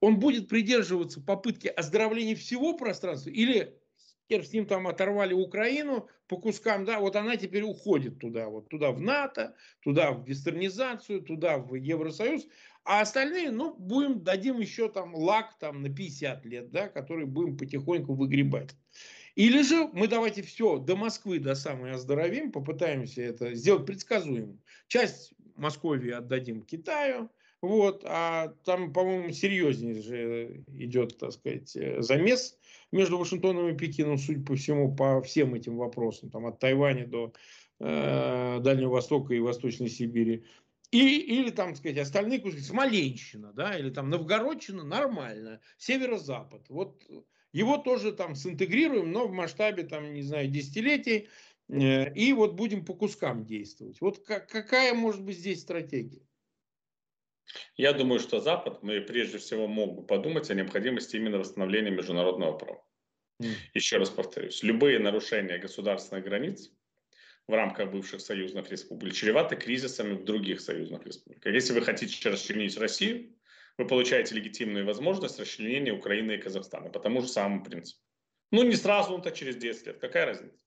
[0.00, 3.74] он будет придерживаться попытки оздоровления всего пространства или
[4.28, 8.92] с ним там оторвали Украину по кускам, да, вот она теперь уходит туда, вот туда
[8.92, 12.46] в НАТО, туда в вестернизацию, туда в Евросоюз,
[12.84, 17.56] а остальные, ну, будем, дадим еще там лак там на 50 лет, да, который будем
[17.56, 18.76] потихоньку выгребать.
[19.34, 24.60] Или же мы давайте все до Москвы, до самой оздоровим, попытаемся это сделать предсказуемым.
[24.88, 27.30] Часть Московии отдадим Китаю,
[27.60, 32.56] вот, а там, по-моему, серьезнее же идет, так сказать, замес
[32.92, 37.32] между Вашингтоном и Пекином, судя по всему, по всем этим вопросам, там от Тайваня до
[37.80, 40.44] э, Дальнего Востока и Восточной Сибири.
[40.90, 46.66] И, или там, так сказать, остальные куски, Смоленщина, да, или там Новгородчина, нормально, Северо-Запад.
[46.70, 47.02] Вот
[47.52, 51.28] его тоже там синтегрируем, но в масштабе, там, не знаю, десятилетий,
[51.68, 54.00] э, и вот будем по кускам действовать.
[54.00, 56.27] Вот как, какая может быть здесь стратегия?
[57.76, 62.56] Я думаю, что Запад, мы прежде всего мог бы подумать о необходимости именно восстановления международного
[62.56, 62.84] права.
[63.42, 63.52] Mm.
[63.74, 66.70] Еще раз повторюсь, любые нарушения государственных границ
[67.46, 71.52] в рамках бывших союзных республик чреваты кризисами в других союзных республиках.
[71.52, 73.34] Если вы хотите расчленить Россию,
[73.78, 78.02] вы получаете легитимную возможность расчленения Украины и Казахстана по тому же самому принципу.
[78.50, 79.98] Ну, не сразу, но то через 10 лет.
[79.98, 80.58] Какая разница?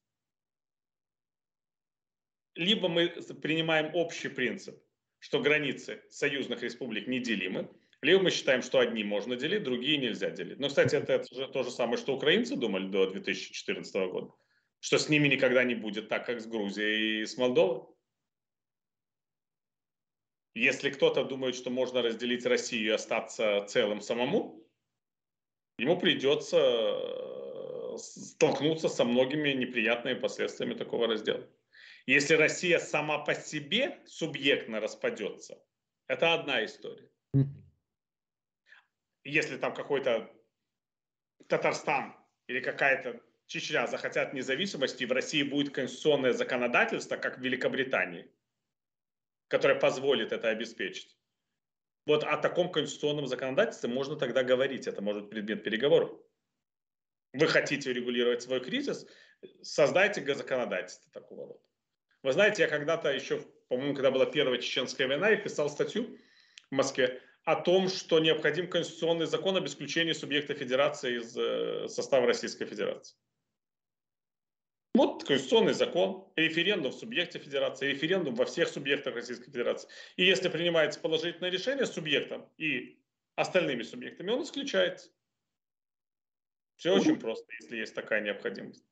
[2.55, 3.09] Либо мы
[3.41, 4.81] принимаем общий принцип,
[5.21, 7.69] что границы союзных республик неделимы,
[8.01, 10.59] либо мы считаем, что одни можно делить, другие нельзя делить.
[10.59, 14.33] Но, кстати, это, это же то же самое, что украинцы думали до 2014 года,
[14.79, 17.83] что с ними никогда не будет так, как с Грузией и с Молдовой.
[20.55, 24.67] Если кто-то думает, что можно разделить Россию и остаться целым самому,
[25.77, 31.47] ему придется э, столкнуться со многими неприятными последствиями такого раздела.
[32.11, 35.63] Если Россия сама по себе субъектно распадется,
[36.07, 37.09] это одна история.
[39.23, 40.29] Если там какой-то
[41.47, 42.13] Татарстан
[42.47, 48.29] или какая-то Чечня захотят независимости, в России будет конституционное законодательство, как в Великобритании,
[49.47, 51.17] которое позволит это обеспечить.
[52.05, 56.11] Вот о таком конституционном законодательстве можно тогда говорить, это может быть предмет переговоров.
[57.31, 59.07] Вы хотите регулировать свой кризис,
[59.61, 61.70] создайте законодательство такого рода.
[62.23, 66.17] Вы знаете, я когда-то еще, по-моему, когда была первая чеченская война, я писал статью
[66.69, 72.27] в Москве о том, что необходим конституционный закон об исключении субъекта федерации из э, состава
[72.27, 73.15] Российской Федерации.
[74.93, 79.89] Вот конституционный закон, референдум в субъекте федерации, референдум во всех субъектах Российской Федерации.
[80.17, 82.99] И если принимается положительное решение с субъектом и
[83.35, 85.09] остальными субъектами, он исключается.
[86.75, 88.83] Все очень просто, если есть такая необходимость.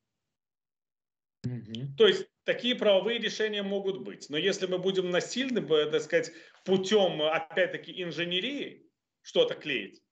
[1.44, 1.96] Угу.
[1.96, 4.28] То есть такие правовые решения могут быть.
[4.28, 6.32] Но если мы будем насильным, так сказать,
[6.64, 8.86] путем, опять-таки, инженерии
[9.22, 10.02] что-то клеить,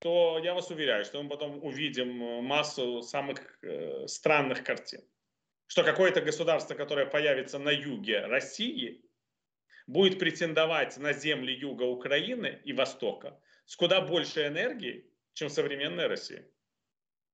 [0.00, 5.00] то я вас уверяю, что мы потом увидим э, массу самых э, странных картин.
[5.68, 9.02] Что какое-то государство, которое появится на юге России,
[9.86, 16.48] будет претендовать на земли юга Украины и Востока с куда больше энергии, чем современная Россия.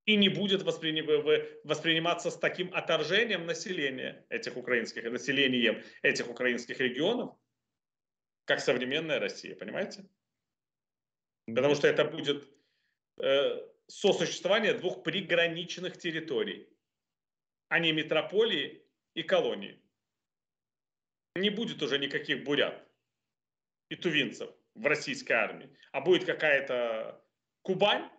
[0.04, 7.36] И не будет восприниматься с таким отторжением населения этих украинских, населением этих украинских регионов,
[8.44, 10.08] как современная Россия, понимаете?
[11.46, 12.48] Потому что это будет
[13.18, 16.68] э, сосуществование двух приграничных территорий,
[17.68, 18.84] а не метрополии
[19.14, 19.80] и колонии.
[21.36, 22.86] Не будет уже никаких бурят
[23.88, 27.22] и тувинцев в российской армии, а будет какая-то
[27.62, 28.10] Кубань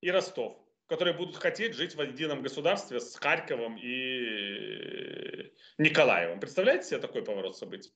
[0.00, 0.58] и Ростов,
[0.90, 6.40] которые будут хотеть жить в едином государстве с Харьковом и Николаевым.
[6.40, 7.92] Представляете себе такой поворот событий?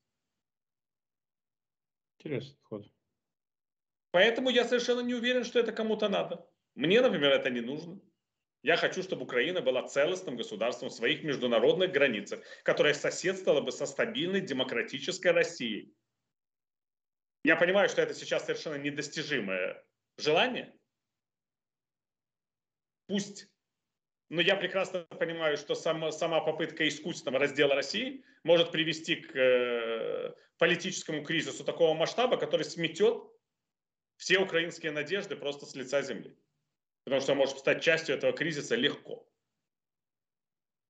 [2.19, 2.87] Интересный ход.
[4.13, 6.49] Поэтому я совершенно не уверен, что это кому-то надо.
[6.77, 8.01] Мне, например, это не нужно.
[8.63, 13.87] Я хочу, чтобы Украина была целостным государством в своих международных границах, которое соседствовало бы со
[13.87, 15.93] стабильной демократической Россией.
[17.43, 19.85] Я понимаю, что это сейчас совершенно недостижимое
[20.17, 20.79] желание.
[23.07, 23.49] Пусть.
[24.31, 30.35] Но я прекрасно понимаю, что сама, сама попытка искусственного раздела России может привести к э,
[30.59, 33.23] политическому кризису такого масштаба, который сметет
[34.17, 36.37] все украинские надежды просто с лица земли.
[37.05, 39.29] Потому что может стать частью этого кризиса легко.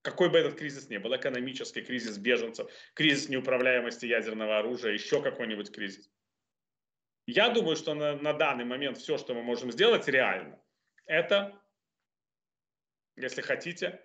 [0.03, 5.73] Какой бы этот кризис ни был, экономический кризис беженцев, кризис неуправляемости ядерного оружия, еще какой-нибудь
[5.73, 6.11] кризис.
[7.27, 10.63] Я думаю, что на, на данный момент все, что мы можем сделать реально,
[11.07, 11.59] это,
[13.17, 14.01] если хотите,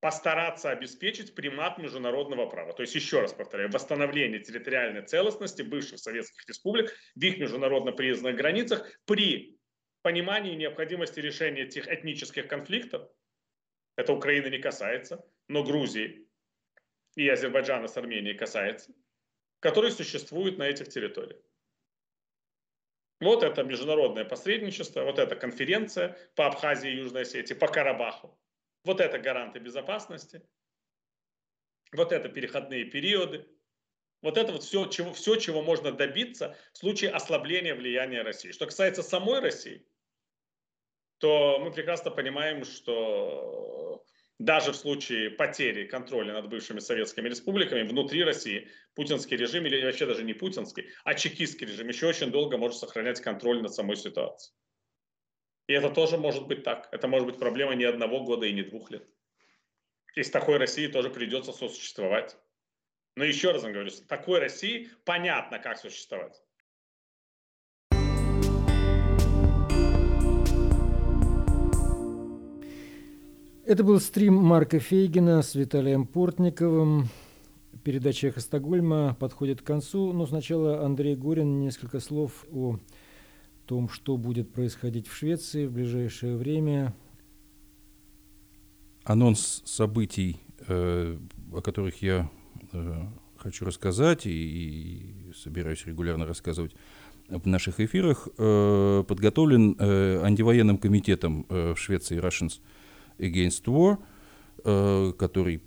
[0.00, 2.72] постараться обеспечить примат международного права.
[2.72, 8.36] То есть, еще раз повторяю, восстановление территориальной целостности бывших советских республик в их международно признанных
[8.36, 9.58] границах при
[10.02, 13.10] понимании необходимости решения этих этнических конфликтов.
[13.96, 16.26] Это Украины не касается, но Грузии
[17.16, 18.94] и Азербайджана с Арменией касается,
[19.60, 21.42] которые существуют на этих территориях.
[23.20, 28.38] Вот это международное посредничество, вот эта конференция по Абхазии и Южной Осетии, по Карабаху.
[28.84, 30.42] Вот это гаранты безопасности.
[31.92, 33.46] Вот это переходные периоды.
[34.22, 38.52] Вот это вот все чего, все, чего можно добиться в случае ослабления влияния России.
[38.52, 39.86] Что касается самой России,
[41.18, 44.02] то мы прекрасно понимаем, что
[44.40, 50.06] даже в случае потери контроля над бывшими советскими республиками внутри России путинский режим, или вообще
[50.06, 54.56] даже не путинский, а чекистский режим еще очень долго может сохранять контроль над самой ситуацией.
[55.66, 56.88] И это тоже может быть так.
[56.90, 59.06] Это может быть проблема не одного года и не двух лет.
[60.16, 62.34] И с такой Россией тоже придется сосуществовать.
[63.16, 66.42] Но еще раз говорю, с такой Россией понятно, как существовать.
[73.70, 77.08] Это был стрим Марка Фейгина с Виталием Портниковым.
[77.84, 82.80] Передача «Эхо Стокгольма» подходит к концу, но сначала Андрей Горин несколько слов о
[83.66, 86.96] том, что будет происходить в Швеции в ближайшее время.
[89.04, 91.16] Анонс событий, э,
[91.52, 92.28] о которых я
[92.72, 93.02] э,
[93.36, 96.74] хочу рассказать и, и собираюсь регулярно рассказывать
[97.28, 102.58] в наших эфирах, э, подготовлен э, антивоенным комитетом э, в Швеции Russians
[103.20, 103.98] Against War,
[104.64, 105.62] э, который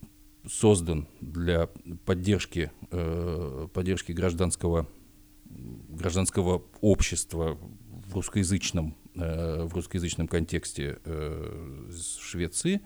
[0.48, 1.70] создан для
[2.06, 4.88] поддержки, э, поддержки гражданского,
[5.46, 7.58] гражданского общества
[8.08, 11.90] в русскоязычном, э, в русскоязычном контексте э,
[12.20, 12.82] Швеции.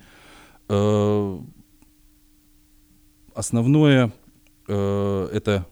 [3.34, 4.12] Основное
[4.68, 5.66] это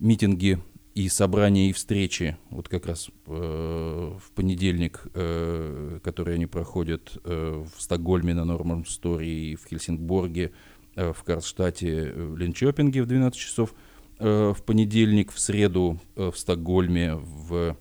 [0.00, 0.58] митинги
[0.94, 7.64] и собрания, и встречи, вот как раз э, в понедельник, э, которые они проходят э,
[7.76, 10.52] в Стокгольме на Норман Стори, в Хельсингборге,
[10.94, 13.74] э, в Карстате, в Линчопинге в 12 часов,
[14.20, 17.76] э, в понедельник, в среду э, в Стокгольме в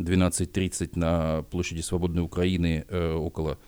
[0.00, 3.58] 12.30 на площади Свободной Украины э, около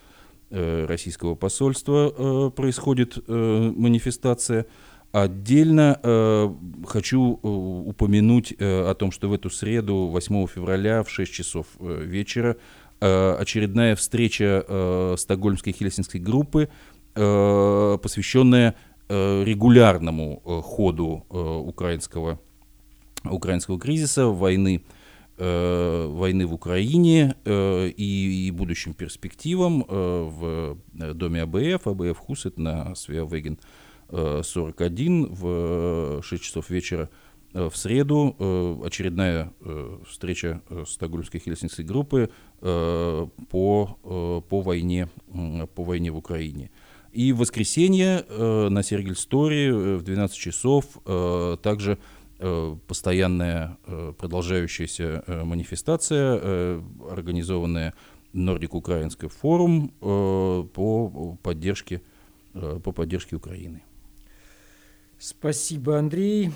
[0.49, 4.65] э, российского посольства э, происходит э, манифестация–
[5.11, 6.49] Отдельно э,
[6.85, 11.65] хочу э, упомянуть э, о том, что в эту среду, 8 февраля в 6 часов
[11.79, 12.57] э, вечера,
[13.01, 16.69] э, очередная встреча э, Стокгольмской хельсинской группы,
[17.15, 18.75] э, посвященная
[19.07, 22.39] э, регулярному э, ходу э, украинского,
[23.23, 24.83] украинского кризиса, войны,
[25.39, 30.77] э, войны в Украине э, и, и будущим перспективам э, в
[31.15, 33.57] доме АБФ, АБФ Хусет на Свеавеген.
[34.11, 37.09] 41 в 6 часов вечера
[37.53, 38.35] в среду
[38.85, 39.51] очередная
[40.07, 42.29] встреча Стокгольмской хельсинской группы
[42.59, 45.09] по, по, войне,
[45.75, 46.69] по войне в Украине.
[47.11, 50.85] И в воскресенье на Сергельсторе в 12 часов
[51.63, 51.97] также
[52.87, 53.77] постоянная
[54.19, 57.95] продолжающаяся манифестация, организованная
[58.31, 62.03] Нордик Украинский форум по поддержке,
[62.53, 63.81] по поддержке Украины.
[65.21, 66.51] Спасибо, Андрей.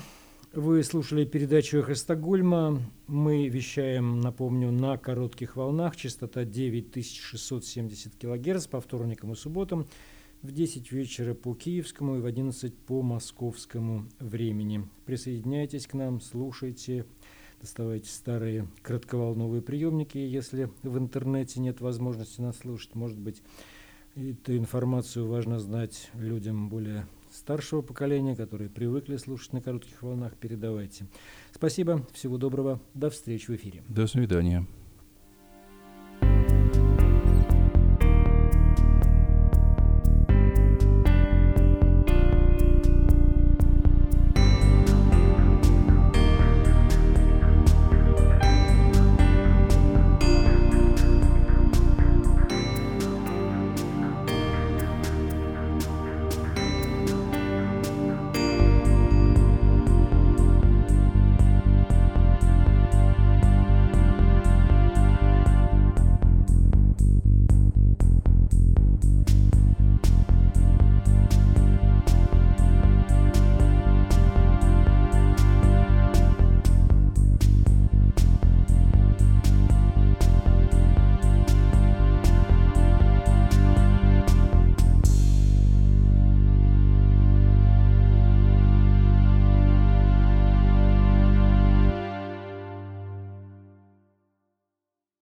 [0.54, 2.80] Вы слушали передачу «Эхо Стокгольма».
[3.06, 5.96] Мы вещаем, напомню, на коротких волнах.
[5.96, 9.86] Частота 9670 кГц по вторникам и субботам
[10.40, 14.88] в 10 вечера по киевскому и в 11 по московскому времени.
[15.04, 17.04] Присоединяйтесь к нам, слушайте,
[17.60, 22.94] доставайте старые кратковолновые приемники, если в интернете нет возможности нас слушать.
[22.94, 23.42] Может быть,
[24.14, 31.06] эту информацию важно знать людям более старшего поколения, которые привыкли слушать на коротких волнах, передавайте.
[31.52, 33.82] Спасибо, всего доброго, до встречи в эфире.
[33.88, 34.66] До свидания.